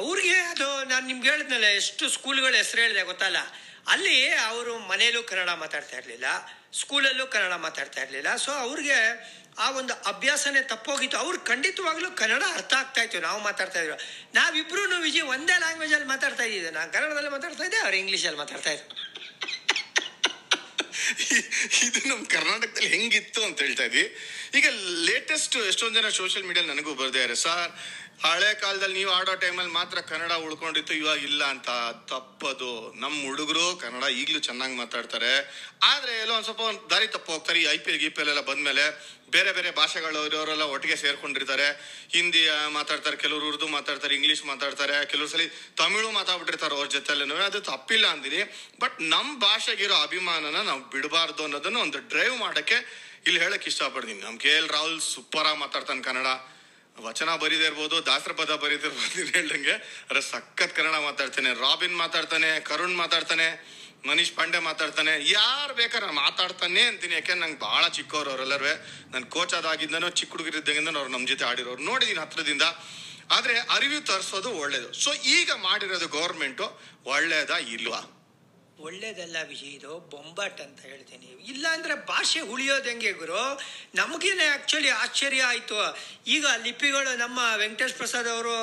ಅವ್ರಿಗೆ 0.00 0.36
ಅದು 0.52 0.66
ನಾನು 0.90 1.04
ನಿಮ್ಗೆ 1.10 1.28
ಹೇಳಿದ್ನಲ್ಲ, 1.30 1.68
ಎಷ್ಟು 1.80 2.04
ಸ್ಕೂಲ್ಗಳ 2.16 2.52
ಹೆಸರು 2.62 2.80
ಹೇಳಿದೆ 2.84 3.02
ಗೊತ್ತಲ್ಲ? 3.10 3.40
ಅಲ್ಲಿ 3.94 4.16
ಅವರು 4.50 4.72
ಮನೆಯಲ್ಲೂ 4.90 5.22
ಕನ್ನಡ 5.30 5.50
ಮಾತಾಡ್ತಾ 5.64 5.96
ಇರಲಿಲ್ಲ, 6.00 6.26
ಸ್ಕೂಲಲ್ಲೂ 6.80 7.24
ಕನ್ನಡ 7.34 7.54
ಮಾತಾಡ್ತಾ 7.66 8.00
ಇರಲಿಲ್ಲ. 8.04 8.30
ಸೊ 8.44 8.50
ಅವ್ರಿಗೆ 8.66 8.98
ಆ 9.64 9.66
ಒಂದು 9.80 9.94
ಅಭ್ಯಾಸನೇ 10.12 10.62
ತಪ್ಪೋಗಿತ್ತು. 10.72 11.16
ಅವ್ರು 11.24 11.38
ಖಂಡಿತವಾಗ್ಲೂ 11.50 12.08
ಕನ್ನಡ 12.20 12.42
ಅರ್ಥ 12.58 12.72
ಆಗ್ತಾ 12.82 13.02
ಇತ್ತು, 13.02 13.18
ನಾವು 13.28 13.40
ಮಾತಾಡ್ತಾ 13.48 13.80
ಇದ್ರು. 13.80 13.96
ನಾವಿಬ್ರು 14.38 14.82
ವಿಜಯ್ 15.08 15.26
ಒಂದೇ 15.34 15.56
ಲ್ಯಾಂಗ್ವೇಜಲ್ಲಿ 15.64 16.08
ಮಾತಾಡ್ತಾ 16.14 16.44
ಇದ್ದೀವಿ. 16.48 16.70
ನಾನು 16.78 16.90
ಕನ್ನಡದಲ್ಲಿ 16.96 17.32
ಮಾತಾಡ್ತಾ 17.36 17.64
ಇದ್ದೆ, 17.68 17.80
ಅವ್ರು 17.86 17.98
ಇಂಗ್ಲೀಷಲ್ಲಿ 18.04 18.40
ಮಾತಾಡ್ತಾ 18.44 18.72
ಇದ್ರು. 18.76 18.88
ಇದು 21.86 22.00
ನಮ್ಮ 22.10 22.22
ಕರ್ನಾಟಕದಲ್ಲಿ 22.34 22.88
ಹೆಂಗಿತ್ತು 22.94 23.40
ಅಂತ 23.46 23.58
ಹೇಳ್ತಾ 23.64 23.84
ಇದ್ವಿ 23.88 24.04
ಈಗ 24.58 24.66
ಲೇಟೆಸ್ಟ್ 25.08 25.56
ಎಷ್ಟೊಂದ್ 25.70 25.96
ಜನ 25.98 26.08
ಸೋಷಿಯಲ್ 26.18 26.46
ಮೀಡಿಯಲ್ಲಿ 26.48 26.70
ನನಗೂ 26.72 26.92
ಬರ್ದಿದ್ದಾರೆ 27.00 27.36
ಸರ್ 27.42 27.70
ಹಳೆ 28.22 28.54
ಕಾಲದಲ್ಲಿ 28.54 28.94
ನೀವು 28.94 29.10
ಆಡೋ 29.10 29.34
ಟೈಮಲ್ಲಿ 29.34 29.72
ಮಾತ್ರ 29.72 30.00
ಕನ್ನಡ 30.00 30.32
ಉಳ್ಕೊಂಡಿತ್ತು, 30.32 30.94
ಇವಾಗ 30.94 31.18
ಇಲ್ಲ 31.18 31.44
ಅಂತ. 31.44 31.68
ತಪ್ಪದು. 32.08 33.00
ನಮ್ಮ 33.00 33.26
ಹುಡುಗರು 33.26 33.76
ಕನ್ನಡ 33.76 34.04
ಈಗಲೂ 34.10 34.38
ಚೆನ್ನಾಗಿ 34.38 34.76
ಮಾತಾಡ್ತಾರೆ. 34.76 35.32
ಆದ್ರೆ 35.82 36.20
ಎಲ್ಲೋ 36.20 36.34
ಒಂದು 36.34 36.44
ಸ್ವಲ್ಪ 36.44 36.90
ದಾರಿ 36.90 37.06
ತಪ್ಪು 37.06 37.32
ಹೋಗ್ತಾರೆ. 37.32 37.62
ಈ 37.62 37.64
ಐ 37.64 37.78
ಪಿ 37.78 37.90
ಎಲ್ 37.90 38.00
ಗಿ 38.00 38.08
ಪಿ 38.08 38.20
ಎಲ್ 38.20 38.28
ಎಲ್ಲ 38.28 38.40
ಬಂದಮೇಲೆ 38.40 38.84
ಬೇರೆ 39.30 39.52
ಬೇರೆ 39.52 39.70
ಭಾಷೆಗಳು 39.70 40.26
ಇರೋರೆಲ್ಲ 40.26 40.62
ಒಟ್ಟಿಗೆ 40.62 40.96
ಸೇರ್ಕೊಂಡಿರ್ತಾರೆ. 40.96 41.66
ಹಿಂದಿ 42.12 42.48
ಮಾತಾಡ್ತಾರೆ. 42.68 43.16
ಕೆಲವರು 43.16 43.48
ಉರ್ದು 43.48 43.66
ಮಾತಾಡ್ತಾರೆ, 43.66 44.14
ಇಂಗ್ಲೀಷ್ 44.14 44.44
ಮಾತಾಡ್ತಾರೆ. 44.44 45.06
ಕೆಲವರು 45.06 45.28
ಸಲ 45.28 45.40
ತಮಿಳು 45.76 46.10
ಮಾತಾಡ್ಬಿಟ್ಟಿರ್ತಾರೆ 46.10 46.74
ಅವ್ರ 46.74 46.88
ಜೊತೆಲ್ಲೂ 46.88 47.34
ಅದು 47.34 47.60
ತಪ್ಪಿಲ್ಲ 47.60 48.06
ಅಂದಿನಿ 48.06 48.42
ಬಟ್ 48.80 49.00
ನಮ್ಮ 49.00 49.38
ಭಾಷೆಗಿರೋ 49.38 49.94
ಅಭಿಮಾನನ 49.94 50.60
ನಾವು 50.60 50.90
ಬಿಡಬಾರ್ದು 50.90 51.42
ಅನ್ನೋದನ್ನ 51.42 51.76
ಒಂದು 51.76 51.98
ಡ್ರೈವ್ 51.98 52.38
ಮಾಡಕ್ಕೆ 52.38 52.74
ಇಲ್ಲಿ 53.26 53.40
ಹೇಳಕ್ಕೆ 53.40 53.70
ಇಷ್ಟಪಡ್ತೀನಿ. 53.70 54.20
ನಮ್ಮ 54.20 54.38
ಕೆ 54.38 54.48
ಎಲ್ 54.48 54.68
ರಾಹುಲ್ 54.68 55.00
ಸೂಪರಾಗಿ 55.00 55.58
ಮಾತಾಡ್ತಾನೆ 55.58 56.02
ಕನ್ನಡ. 56.02 56.26
ವಚನ 56.98 57.36
ಬರೀದೇ 57.36 57.64
ಇರ್ಬೋದು, 57.64 58.06
ದಾಸರ 58.06 58.32
ಪದ 58.32 58.54
ಬರೀದಿರ್ಬೋದು 58.54 59.16
ನೀನ್ 59.16 59.34
ಹೇಳ್ದಂಗೆ. 59.34 59.72
ಅರೆ 60.10 60.20
ಸಖತ್ 60.20 60.76
ಕನ್ನಡ 60.76 60.94
ಮಾತಾಡ್ತಾನೆ, 60.94 61.52
ರಾಬಿನ್ 61.52 61.96
ಮಾತಾಡ್ತಾನೆ, 61.96 62.60
ಕರುಣ್ 62.60 62.96
ಮಾತಾಡ್ತಾನೆ, 62.96 63.74
ಮನೀಶ್ 64.06 64.32
ಪಾಂಡೆ 64.32 64.58
ಮಾತಾಡ್ತಾನೆ, 64.58 65.30
ಯಾರು 65.30 65.74
ಬೇಕಾದ್ರೆ 65.74 66.06
ನಾನು 66.06 66.20
ಮಾತಾಡ್ತಾನೆ 66.20 66.82
ಅಂತೀನಿ. 66.82 67.14
ಯಾಕೆ 67.14 67.34
ನಂಗೆ 67.34 67.58
ಬಹಳ 67.58 67.88
ಚಿಕ್ಕವ್ರು 67.88 68.30
ಅವರೆಲ್ಲರೂ. 68.30 68.84
ನನ್ನ 69.12 69.24
ಕೋಚ್ 69.24 69.54
ಅದಾಗಿಂದನೂ 69.54 70.08
ಚಿಕ್ಕ 70.10 70.32
ಹುಡುಗರಿದ್ದಾಗಿಂದ 70.32 70.96
ಅವ್ರು 70.96 71.12
ನಮ್ಮ 71.12 71.28
ಜೊತೆ 71.28 71.44
ಆಡಿರೋರು. 71.44 71.82
ನೋಡಿದೀನಿ 71.82 72.18
ಹತ್ರದಿಂದ. 72.18 72.62
ಆದರೆ 73.30 73.58
ಅರಿವು 73.58 74.04
ತರಿಸೋದು 74.04 74.50
ಒಳ್ಳೇದು. 74.50 74.92
ಸೊ 74.92 75.12
ಈಗ 75.12 75.50
ಮಾಡಿರೋದು 75.52 76.08
ಗೌರ್ಮೆಂಟು 76.08 76.80
ಒಳ್ಳೇದಾ 77.04 77.58
ಇಲ್ವಾ? 77.58 78.23
ಒಳ್ಳೇದಲ್ಲ 78.78 79.36
ವಿಜಯ್ 79.48 79.68
ಇದು 79.68 79.98
ಬೊಂಬಾಟ್ 79.98 80.60
ಅಂತ 80.60 80.80
ಹೇಳ್ತೀನಿ 80.80 81.26
ಇಲ್ಲ 81.26 81.66
ಭಾಷೆ 81.94 82.40
ಉಳಿಯೋದು 82.40 82.82
ಹೆಂಗೆ 82.82 83.12
ಗುರು? 83.12 83.60
ನಮಗೇನೆ 83.94 84.44
ಆಕ್ಚುಲಿ 84.44 84.88
ಆಶ್ಚರ್ಯ 84.88 85.42
ಆಯಿತು. 85.42 85.98
ಈಗ 86.26 86.46
ಲಿಪಿಗಳು 86.62 87.16
ನಮ್ಮ 87.16 87.38
ವೆಂಕಟೇಶ್ 87.56 87.94
ಪ್ರಸಾದ್ 87.94 88.28
ಅವರು 88.28 88.54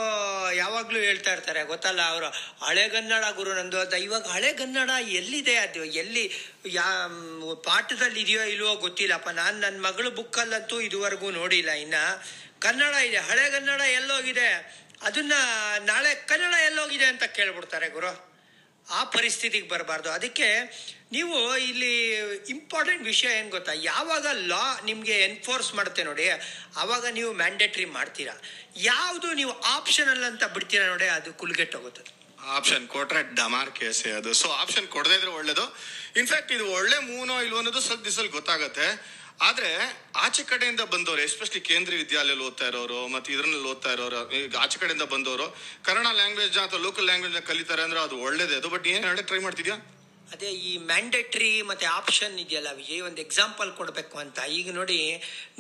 ಯಾವಾಗಲೂ 0.54 1.00
ಹೇಳ್ತಾ 1.00 1.34
ಇರ್ತಾರೆ, 1.34 1.64
ಗೊತ್ತಲ್ಲ 1.64 2.02
ಅವರು? 2.02 2.26
ಹಳೆಗನ್ನಡ 2.66 3.24
ಗುರು 3.36 3.54
ನಂದು 3.54 3.80
ಅಂತ. 3.80 3.94
ಇವಾಗ 3.94 4.28
ಹಳೆಗನ್ನಡ 4.28 4.90
ಎಲ್ಲಿದೆ 5.08 5.56
ಅದು? 5.56 5.86
ಎಲ್ಲಿ, 5.86 6.32
ಯಾ 6.66 7.08
ಪಾಠದಲ್ಲಿ 7.64 8.22
ಇದೆಯೋ 8.22 8.42
ಇಲ್ವೋ 8.42 8.76
ಗೊತ್ತಿಲ್ಲಪ್ಪ. 8.76 9.30
ನಾನು 9.30 9.60
ನನ್ನ 9.60 9.86
ಮಗಳ 9.86 10.08
ಬುಕ್ಕಲ್ಲಂತೂ 10.08 10.82
ಇದುವರೆಗೂ 10.82 11.32
ನೋಡಿಲ್ಲ 11.32 11.72
ಇನ್ನ. 11.72 11.94
ಕನ್ನಡ 12.60 12.96
ಇದೆ 12.96 13.18
ಹಳೆಗನ್ನಡ 13.18 13.82
ಎಲ್ಲೋಗಿದೆ. 13.82 14.82
ಅದನ್ನ 15.02 15.34
ನಾಳೆ 15.86 16.16
ಕನ್ನಡ 16.16 16.54
ಎಲ್ಲೋಗಿದೆ 16.54 17.06
ಅಂತ 17.06 17.24
ಕೇಳ್ಬಿಡ್ತಾರೆ 17.24 17.90
ಗುರು. 17.90 18.31
ಆ 18.90 19.04
ಪರಿಸ್ಥಿತಿಗೆ 19.04 19.68
ಬರಬಾರ್ದು. 19.68 20.12
ಅದಕ್ಕೆ 20.12 20.48
ನೀವು 21.12 21.58
ಇಲ್ಲಿ 21.58 22.16
ಇಂಪಾರ್ಟೆಂಟ್ 22.50 23.04
ವಿಷಯ 23.04 23.28
ಏನು 23.28 23.50
ಗೊತ್ತಾ? 23.50 23.72
ಯಾವಾಗ 23.74 24.28
ಲಾ 24.32 24.80
ನಿಮಗೆ 24.86 25.12
ಎನ್ಫೋರ್ಸ್ 25.12 25.76
ಮಾಡುತ್ತೆ 25.76 26.04
ನೋಡಿ 26.04 26.30
ಆವಾಗ 26.78 27.06
ನೀವು 27.06 27.34
ಮ್ಯಾಂಡೇಟ್ರಿ 27.34 27.86
ಮಾಡ್ತೀರಾ? 27.86 28.34
ಯಾವುದು 28.78 29.34
ನೀವು 29.34 29.62
ಆಪ್ಷನಲ್ 29.62 30.24
ಅಂತ 30.24 30.44
ಬಿಡ್ತೀರಾ 30.44 30.88
ನೋಡಿ, 30.88 31.08
ಅದು 31.08 31.34
ಕುಲ್ಗೆಟ್ಟೋಗುತ್ತೆ 31.34 32.22
ಆಪ್ಷನ್ 32.48 32.88
ಕೊಟ್ರೆ 32.88 33.36
ಡಮಾರ್ 33.36 33.72
ಕೇಸೆ 33.72 34.12
ಅದು. 34.12 34.34
ಸೊ 34.34 34.50
ಆಪ್ಷನ್ 34.50 34.88
ಕೊಡದೇ 34.88 35.14
ಇದ್ರೆ 35.14 35.32
ಒಳ್ಳೇದು. 35.32 35.78
ಇನ್ಫ್ಯಾಕ್ಟ್ 36.16 36.52
ಇದು 36.52 36.72
ಒಳ್ಳೆ 36.72 37.00
ಮೂನೋ 37.00 37.42
ಇಲ್ವೋ 37.42 37.58
ಅನ್ನೋದು 37.58 37.80
ಸ್ವಲ್ಪ 37.80 38.08
ಗೊತ್ತಾಗತ್ತೆ. 38.32 39.21
ಆದ್ರೆ 39.46 39.70
ಆಚೆ 40.26 40.44
ಕಡೆಯಿಂದ 40.50 40.84
ಬಂದವರು 40.94 41.22
ಎಸ್ಪೆಷಲಿ 41.28 41.62
ಕೇಂದ್ರೀಯ 41.70 42.00
ವಿದ್ಯಾಲಯಲ್ಲಿ 42.04 42.46
ಓದ್ತಾ 42.50 42.66
ಇರೋರು 42.72 43.00
ಮತ್ತೆ 43.14 43.30
ಇದ್ರಲ್ಲಿ 43.36 43.70
ಓದ್ತಾ 43.72 43.92
ಇರೋರು, 43.96 44.20
ಈಗ 44.40 44.58
ಆಚೆ 44.66 44.78
ಕಡೆಯಿಂದ 44.82 45.06
ಬಂದವರು, 45.14 45.48
ಕನ್ನಡ 45.88 46.08
ಲ್ಯಾಂಗ್ವೇಜ್ 46.20 46.60
ಅಥವಾ 46.66 46.82
ಲೋಕಲ್ 46.88 47.08
ಲ್ಯಾಂಗ್ವೇಜ್ 47.10 47.40
ಕಲಿತಾರೆ 47.50 47.84
ಅಂದ್ರೆ 47.88 48.02
ಅದು 48.08 48.18
ಒಳ್ಳೇದೇ? 48.28 48.56
ಅದು 48.62 48.70
ಬಟ್ 48.76 48.86
ಏನ್ 48.94 49.06
ಹೇಳಿ 49.10 49.24
ಟ್ರೈ 49.32 49.42
ಮಾಡ್ತಿದ್ಯಾ? 49.48 49.78
ಅದೇ 50.34 50.50
ಈ 50.68 50.74
ಮ್ಯಾಂಡೇಟ್ರಿ 50.92 51.50
ಮತ್ತೆ 51.70 51.86
ಆಪ್ಷನ್ 52.00 52.36
ಇದೆಯಲ್ಲ, 52.44 52.70
ವಿಜಯ್, 52.78 53.02
ಒಂದು 53.08 53.20
ಎಕ್ಸಾಂಪಲ್ 53.24 53.72
ಕೊಡಬೇಕು 53.80 54.16
ಅಂತ. 54.24 54.38
ಈಗ 54.58 54.68
ನೋಡಿ 54.78 55.00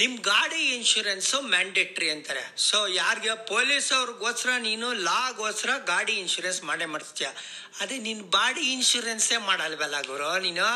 ನಿಮ್ಮ 0.02 0.13
ಗಾಡಿ 0.30 0.62
ಇನ್ಶೂರೆನ್ಸು 0.76 1.38
ಮ್ಯಾಂಡೇಟ್ರಿ 1.56 2.08
ಅಂತಾರೆ. 2.13 2.44
ಸೊ 2.67 2.78
ಯಾರಿಗೆ? 3.00 3.34
ಪೊಲೀಸ್ 3.50 3.89
ಅವ್ರಿಗೋಸ್ಕರ 3.98 4.54
ನೀನು 4.67 4.89
ಲಾಗೋಸ್ಕರ 5.10 5.74
ಗಾಡಿ 5.91 6.15
ಇನ್ಶೂರೆನ್ಸ್ 6.24 6.62
ಮಾಡೇ 6.70 6.88
ಮಾಡ್ತೀಯ 6.94 7.30
ಅದೇ 7.82 7.98
ನಿನ್ನ 8.08 8.24
ಬಾಡಿ 8.38 8.63
ಇನ್ಶೂರೆನ್ಸೇ 8.78 9.39
ಮಾಡಲ್ವಲ್ಲ 9.50 10.00
ಗುರು, 10.12 10.32
ನೀನು 10.48 10.70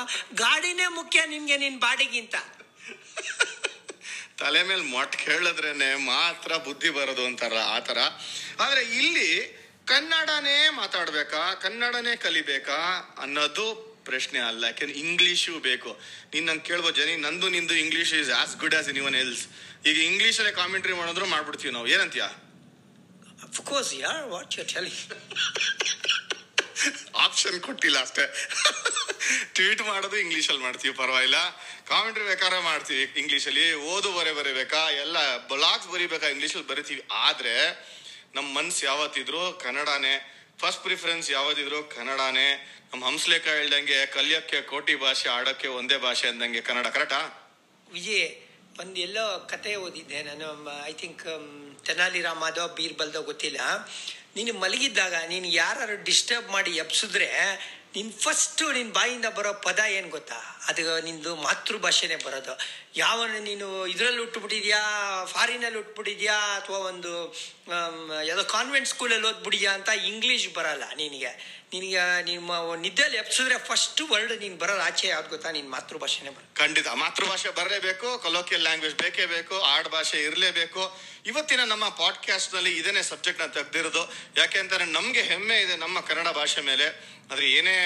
ಗಾಡಿನೇ 0.43 0.89
ಮುಖ್ಯ 0.99 1.25
ನಿನ್ಗೆ 1.35 1.57
ನಿನ್ನ 1.65 1.79
ಬಾಡಿಗಿಂತ. 1.87 2.35
ತಲೆ 4.39 4.63
ಮೇಲೆ 4.63 4.81
ಮೊಟ್ಟ 4.81 5.15
ಕೇಳಿದ್ರೇನೆ 5.15 5.95
ಮಾತ್ರ 5.95 6.57
ಬುದ್ಧಿ 6.57 6.89
ಬರೋದು 6.89 7.25
ಅಂತಾರ 7.25 7.53
ಥರ 7.79 7.97
ಆದರೆ 8.59 8.81
ಇಲ್ಲಿ 8.81 9.29
ಕನ್ನಡನೇ 9.87 10.69
ಮಾತಾಡ್ಬೇಕಾ? 10.69 11.53
ಕನ್ನಡನೇ 11.53 12.15
ಕಲಿಬೇಕಾ? 12.15 12.77
ಅನ್ನೋದು 13.21 13.95
ಪ್ರಶ್ನೆ 14.05 14.39
ಅಲ್ಲ. 14.39 14.63
ಯಾಕೆಂದ್ರೆ 14.63 14.99
ಇಂಗ್ಲೀಷು 14.99 15.59
ಬೇಕು. 15.59 16.01
ನೀನು 16.33 16.45
ನಂಗೆ 16.45 16.63
ಕೇಳ್ಬೋದು 16.63 17.01
ಜನಿ 17.01 17.15
ನಂದು 17.15 17.49
ನಿಂದು 17.49 17.73
English 17.73 18.13
is 18.13 18.31
as 18.31 18.57
good 18.57 18.75
as 18.75 18.89
any 18.89 19.15
else 19.15 19.47
ಈಗ 19.85 19.97
ಇಂಗ್ಲೀಷಲ್ಲೇ 19.97 20.51
ಕಾಮೆಂಟ್ರಿ 20.51 20.93
ಮಾಡಿದ್ರು 20.93 21.25
ಮಾಡ್ಬಿಡ್ತೀವಿ 21.25 21.73
ನಾವು. 21.73 21.87
ಏನಂತೀಯ? 21.87 22.23
ಅಫ್ಕೋರ್ಸ್ 23.43 23.93
ಯಾರ್ 23.93 24.27
ವಾಟ್ 24.27 24.59
ಯು 24.59 24.65
ಟೆಲ್ 24.73 24.91
ಆಪ್ಷನ್ 27.15 27.61
ಕೊಟ್ಟಿಲ್ಲ 27.61 28.01
ಅಷ್ಟೇ. 28.01 28.25
ಟ್ವೀಟ್ 29.53 29.81
ಮಾಡೋದು 29.81 30.17
ಇಂಗ್ಲೀಷಲ್ಲಿ 30.17 30.61
ಮಾಡ್ತೀವಿ 30.61 30.93
ಪರವಾಗಿಲ್ಲ. 30.93 31.35
ಕಾಮೆಂಟ್ರಿ 31.89 32.25
ಬೇಕಾದ್ರೆ 32.25 32.59
ಮಾಡ್ತೀವಿ. 32.61 33.03
ಇಂಗ್ಲಿಷ್ 33.21 33.47
ಅಲ್ಲಿ 33.47 33.65
ಓದು, 33.91 34.09
ಬರೆ 34.17 34.31
ಬರೀಬೇಕಾ 34.31 34.81
ಎಲ್ಲ 35.03 35.17
ಬ್ಲಾಗ್ಸ್ 35.47 35.89
ಬರೀಬೇಕಾ? 35.93 36.27
ಇಂಗ್ಲಿಷ್ 36.35 36.55
ಅಲ್ಲಿ 36.55 36.69
ಬರಿತೀವಿ. 36.71 37.03
ಆದ್ರೆ 37.25 37.53
ನಮ್ಮ 38.35 38.47
ಮನ್ಸು 38.57 38.81
ಯಾವತ್ತಿದ್ರು 38.85 39.41
ಕನ್ನಡನೇ. 39.63 40.15
ಫಸ್ಟ್ 40.61 40.81
ಪ್ರಿಫರೆನ್ಸ್ 40.83 41.27
ಯಾವತ್ತಿದ್ರು 41.31 41.79
ಕನ್ನಡನೇ. 41.95 42.47
ನಮ್ಮ 42.91 43.01
ಹಂಸ್ಲೇಖ 43.05 43.45
ಹೇಳ್ದಂಗೆ 43.57 43.99
ಕಲಿಯಕ್ಕೆ 44.15 44.57
ಕೋಟಿ 44.71 44.95
ಭಾಷೆ, 45.03 45.27
ಆಡೋಕ್ಕೆ 45.29 45.67
ಒಂದೇ 45.79 45.97
ಭಾಷೆ 45.97 46.25
ಅಂದಂಗೆ 46.27 46.61
ಕನ್ನಡ 46.61 46.87
ಕರೆಕ್ಟಾ 46.87 47.21
ವಿಜಯ್, 47.87 48.27
ಒಂದು 48.81 48.97
ಎಲ್ಲೋ 49.07 49.25
ಕತೆ 49.51 49.71
ಓದಿದ್ದೆ 49.85 50.19
ನಾನು. 50.23 50.47
ಐ 50.87 50.93
ಥಿಂಕ್ 51.01 51.23
ತೆನಾಲಿ 51.85 52.21
ರಾಮದೋ, 52.27 52.65
ಬೀರ್ಬಲ್ದೋ 52.77 53.21
ಗೊತ್ತಿಲ್ಲ. 53.31 53.61
ನೀನು 54.35 54.53
ಮಲಗಿದ್ದಾಗ 54.63 55.15
ನೀನು 55.27 55.47
ಯಾರು 55.63 56.03
ಡಿಸ್ಟರ್ಬ್ 56.03 56.47
ಮಾಡಿ 56.55 56.71
ಎಬ್ಸಿದ್ರೆ 56.83 57.29
ನಿನ್ 57.95 58.11
ಫಸ್ಟ್ 58.11 58.73
ನಿನ್ 58.73 58.93
ಬಾಯಿಂದ 58.93 59.25
ಬರೋ 59.25 59.53
ಪದ 59.53 59.79
ಏನ್ 59.89 60.09
ಗೊತ್ತಾ? 60.09 60.39
ಅದು 60.67 61.01
ನಿಂದು 61.01 61.35
ಮಾತೃಭಾಷೆನೇ 61.35 62.15
ಬರೋದು. 62.15 62.59
ಯಾವ 62.95 63.25
ನೀನು 63.25 63.87
ಇದ್ರಲ್ಲಿ 63.87 64.19
ಹುಟ್ಟುಬಿಟ್ಟಿದ್ಯಾ 64.19 64.81
ಫಾರಿನಲ್ಲಿ 65.25 65.79
ಹುಟ್ಬಿಟ್ಟಿದ್ಯಾ 65.79 66.33
ಅಥವಾ 66.33 66.77
ಒಂದು 66.77 67.11
ಯಾವುದೋ 68.25 68.43
ಕಾನ್ವೆಂಟ್ 68.43 68.89
ಸ್ಕೂಲಲ್ಲಿ 68.89 69.27
ಓದ್ಬಿಟ್ಟಿದ್ಯಾ 69.27 69.71
ಅಂತ 69.73 69.89
ಇಂಗ್ಲೀಷ್ 69.89 70.47
ಬರಲ್ಲ 70.53 70.83
ನಿನಗೆ. 70.95 71.31
ನಿನಗೆ, 71.73 72.23
ನಿಮ್ಮ 72.23 72.75
ನಿದ್ದೆಯಲ್ಲಿ 72.75 73.17
ಎಪ್ಸಿದ್ರೆ 73.17 73.57
ಫಸ್ಟ್ 73.57 74.01
ವರ್ಡ್ 74.01 74.39
ನೀನು 74.39 74.57
ಬರೋದು 74.57 74.81
ಆಚೆ 74.81 75.07
ಯಾವ್ದು 75.07 75.29
ಗೊತ್ತಾ? 75.29 75.51
ನಿನ್ನ 75.51 75.69
ಮಾತೃಭಾಷೆನೇ 75.69 76.29
ಬರ. 76.29 76.43
ಖಂಡಿತ, 76.55 76.87
ಮಾತೃಭಾಷೆ 76.87 77.49
ಬರಲೇಬೇಕು 77.49 78.19
ಕೊಲೋಕಿಯಲ್ 78.19 78.61
ಲ್ಯಾಂಗ್ವೇಜ್ 78.61 78.95
ಬೇಕೇ 78.95 79.25
ಬೇಕು, 79.25 79.61
ಆಡ್ 79.61 79.89
ಭಾಷೆ 79.89 80.23
ಇರಲೇಬೇಕು. 80.23 80.99
ಇವತ್ತಿನ 81.25 81.63
ನಮ್ಮ 81.63 81.89
ಪಾಡ್ಕಾಸ್ಟ್ನಲ್ಲಿ 81.89 82.77
ಇದನ್ನೇ 82.77 83.01
ಸಬ್ಜೆಕ್ಟ್ 83.01 83.53
ತೆಗೆದಿರೋದು. 83.53 84.03
ನಮಗೆ 84.37 84.85
ನಮ್ಗೆ 84.85 85.21
ಹೆಮ್ಮೆ 85.21 85.61
ಇದೆ 85.61 85.75
ನಮ್ಮ 85.75 85.99
ಕನ್ನಡ 85.99 86.27
ಭಾಷೆ 86.27 86.61
ಮೇಲೆ. 86.61 87.15
ಆದರೆ 87.31 87.51
ಏನೇ 87.51 87.77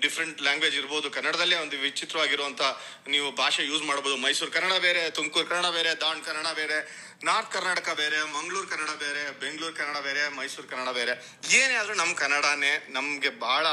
ಡಿಫ್ರೆಂಟ್ 0.00 0.42
ಲ್ಯಾಂಗ್ವೇಜ್ 0.42 0.76
ಇರ್ಬೋದು, 0.76 1.10
ಕನ್ನಡದಲ್ಲೇ 1.10 1.56
ಒಂದು 1.56 1.78
ವಿಚಿತ್ರವಾಗಿರುವಂಥ 1.78 2.60
ನೀವು 3.08 3.32
ಭಾಷೆ 3.32 3.64
ಯೂಸ್ 3.64 3.82
ಮಾಡ್ಬೋದು. 3.82 4.16
ಮೈಸೂರು 4.16 4.50
ಕನ್ನಡ 4.50 4.72
ಬೇರೆ, 4.72 5.10
ತುಮಕೂರು 5.10 5.46
ಕನ್ನಡ 5.46 5.66
ಬೇರೆ 5.66 5.94
ದಾಂಡ್ 6.00 6.24
ಕನ್ನಡ 6.24 6.46
ಬೇರೆ. 6.54 7.05
ನಾರ್ತ್ 7.24 7.52
ಕರ್ನಾಟಕ 7.52 7.88
ಬೇರೆ, 7.88 8.22
ಮಂಗಳೂರು 8.22 8.68
ಕನ್ನಡ 8.68 8.90
ಬೇರೆ, 8.90 9.40
ಬೆಂಗಳೂರು 9.40 9.74
ಕನ್ನಡ 9.74 9.96
ಬೇರೆ, 9.96 10.28
ಮೈಸೂರು 10.28 10.68
ಕನ್ನಡ 10.68 10.88
ಬೇರೆ. 10.88 11.38
ಏನೇ 11.50 11.74
ಆದರೂ 11.74 11.94
ನಮ್ಮ 11.94 12.14
ಕನ್ನಡನೇ 12.14 12.86
ನಮಗೆ 12.90 13.28
ಬಹಳ 13.28 13.66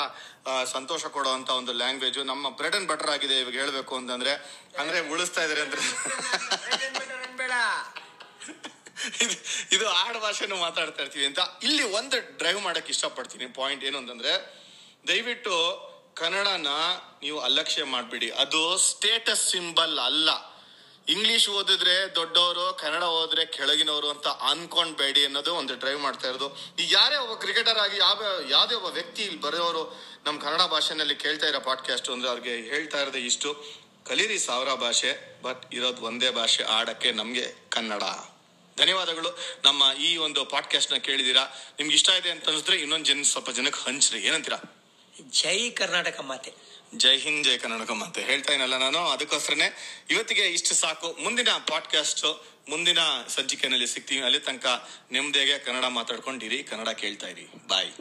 ಸಂತೋಷ 0.65 1.05
ಕೊಡುವಂತ 1.05 1.49
ಒಂದು 1.49 1.73
ಲ್ಯಾಂಗ್ವೇಜ್ 1.73 2.17
ನಮ್ಮ 2.17 2.49
ಬ್ರೆಡ್ 2.49 2.75
ಅಂಡ್ 2.75 2.89
ಬಟರ್ 2.89 3.09
ಆಗಿದೆ 3.09 3.39
ಇವಾಗ 3.39 3.53
ಹೇಳಬೇಕು 3.53 3.97
ಅಂತಂದ್ರೆ, 3.97 4.31
ಅಂದ್ರೆ 4.79 4.99
ಉಳಿಸ್ತಾ 4.99 5.43
ಇದಾರೆ 5.43 5.61
ಅಂದ್ರೆ. 5.61 5.81
ಇದು 9.71 9.89
ಆಡ್ 9.89 10.17
ಭಾಷೆನೂ 10.19 10.55
ಮಾತಾಡ್ತಾ 10.55 11.01
ಇರ್ತೀವಿ 11.03 11.25
ಅಂತ. 11.25 11.39
ಇಲ್ಲಿ 11.63 11.83
ಒಂದು 11.83 12.37
ಡ್ರೈವ್ 12.37 12.61
ಮಾಡಕ್ 12.61 12.89
ಇಷ್ಟಪಡ್ತೀನಿ. 12.89 13.45
ಪಾಯಿಂಟ್ 13.45 13.85
ಏನು 13.85 13.97
ಅಂತಂದ್ರೆ, 13.97 14.63
ದಯವಿಟ್ಟು 15.07 15.53
ಕನ್ನಡನ 16.15 16.67
ನೀವು 17.21 17.39
ಅಲಕ್ಷ್ಯ 17.39 17.83
ಮಾಡ್ಬಿಡಿ. 17.83 18.31
ಅದು 18.31 18.77
ಸ್ಟೇಟಸ್ 18.77 19.51
ಸಿಂಬಲ್ 19.51 19.99
ಅಲ್ಲ. 19.99 20.52
ಇಂಗ್ಲಿಷ್ 21.09 21.49
ಓದಿದ್ರೆ 21.49 22.15
ದೊಡ್ಡವರು, 22.15 22.77
ಕನ್ನಡ 22.81 23.03
ಓದಿದ್ರೆ 23.03 23.45
ಕೆಳಗಿನವರು 23.45 24.09
ಅಂತ 24.09 24.27
ಅನ್ಕೊಂಡ್ಬೇಡಿ 24.27 25.25
ಅನ್ನೋದು 25.25 25.55
ಒಂದು 25.55 25.75
ಡ್ರೈವ್ 25.75 25.99
ಮಾಡ್ತಾ 25.99 26.27
ಇರೋದು. 26.27 26.55
ಈ 26.55 26.87
ಯಾರೇ 26.91 27.15
ಒಬ್ಬ 27.15 27.33
ಕ್ರಿಕೆಟರ್ 27.33 27.77
ಆಗಿ, 27.77 27.97
ಯಾವ, 27.97 28.23
ಯಾವುದೇ 28.49 28.75
ಒಬ್ಬ 28.75 28.87
ವ್ಯಕ್ತಿ 28.87 29.23
ಇಲ್ಲಿ 29.23 29.41
ಬರೆಯೋರು 29.41 29.97
ನಮ್ಮ 30.25 30.41
ಕನ್ನಡ 30.41 30.61
ಭಾಷೆನಲ್ಲಿ 30.61 31.15
ಕೇಳ್ತಾ 31.15 31.47
ಇರೋ 31.47 31.59
ಪಾಡ್ಕಾಸ್ಟ್ 31.59 32.09
ಅಂದ್ರೆ 32.09 32.29
ಅವ್ರಿಗೆ 32.29 32.55
ಹೇಳ್ತಾ 32.55 33.01
ಇರೋದು 33.01 33.17
ಇಷ್ಟು. 33.17 33.63
ಕಲೀರಿ 34.07 34.39
ಸಾವಿರ 34.39 34.69
ಭಾಷೆ 34.69 35.41
ಬಟ್ 35.41 35.73
ಇರೋದು 35.73 36.01
ಒಂದೇ 36.01 36.29
ಭಾಷೆ, 36.29 36.63
ಆಡಕ್ಕೆ 36.63 37.11
ನಮಗೆ 37.11 37.55
ಕನ್ನಡ. 37.69 38.03
ಧನ್ಯವಾದಗಳು. 38.77 39.39
ನಮ್ಮ 39.63 39.83
ಈ 39.99 40.17
ಒಂದು 40.17 40.45
ಪಾಡ್ಕಾಸ್ಟ್ನ 40.45 40.95
ಕೇಳಿದೀರಾ? 40.95 41.41
ನಿಮ್ಗೆ 41.79 41.95
ಇಷ್ಟ 41.95 42.09
ಇದೆ 42.09 42.29
ಅಂತ 42.29 42.49
ಅನಿಸಿದ್ರೆ 42.49 42.77
ಇನ್ನೊಂದು 42.77 43.05
ಜನ 43.05 43.21
ಸ್ವಲ್ಪ 43.21 43.49
ಜನಕ್ಕೆ 43.49 43.81
ಹಂಚ್ರಿ. 43.81 44.19
ಏನಂತೀರಾ? 44.19 44.57
ಜೈ 45.21 45.69
ಕರ್ನಾಟಕ 45.69 46.19
ಮಾತೆ. 46.19 46.53
ಜೈ 46.97 47.17
ಹಿಂದ್, 47.17 47.43
ಜೈ 47.43 47.57
ಕನ್ನಡಕಂ 47.57 48.03
ಅಂತ 48.03 48.17
ಹೇಳ್ತಾ 48.17 48.53
ಇನ್ನಲ್ಲ 48.53 48.77
ನಾನು. 48.77 48.97
ಅದಕ್ಕೋಸ್ಕರನೇ 48.97 49.77
ಇವತ್ತಿಗೆ 50.09 50.41
ಇಷ್ಟು 50.41 50.75
ಸಾಕು. 50.75 51.17
ಮುಂದಿನ 51.23 51.49
ಪಾಡ್ಕಾಸ್ಟ್ 51.49 52.45
ಮುಂದಿನ 52.69 52.97
ಸಂಚಿಕೆನಲ್ಲಿ 53.27 53.87
ಸಿಗ್ತೀವಿ 53.87 54.21
ಅಲ್ಲಿ 54.21 54.39
ತನಕ 54.39 54.89
ನೆಮ್ಮದಿಯಾಗೆ 55.11 55.59
ಕನ್ನಡ 55.59 55.85
ಮಾತಾಡ್ಕೊಂಡಿರಿ, 55.85 56.63
ಕನ್ನಡ 56.63 56.89
ಕೇಳ್ತಾ 56.89 57.27
ಇರಿ. 57.27 57.47
ಬಾಯ್ 57.67 57.91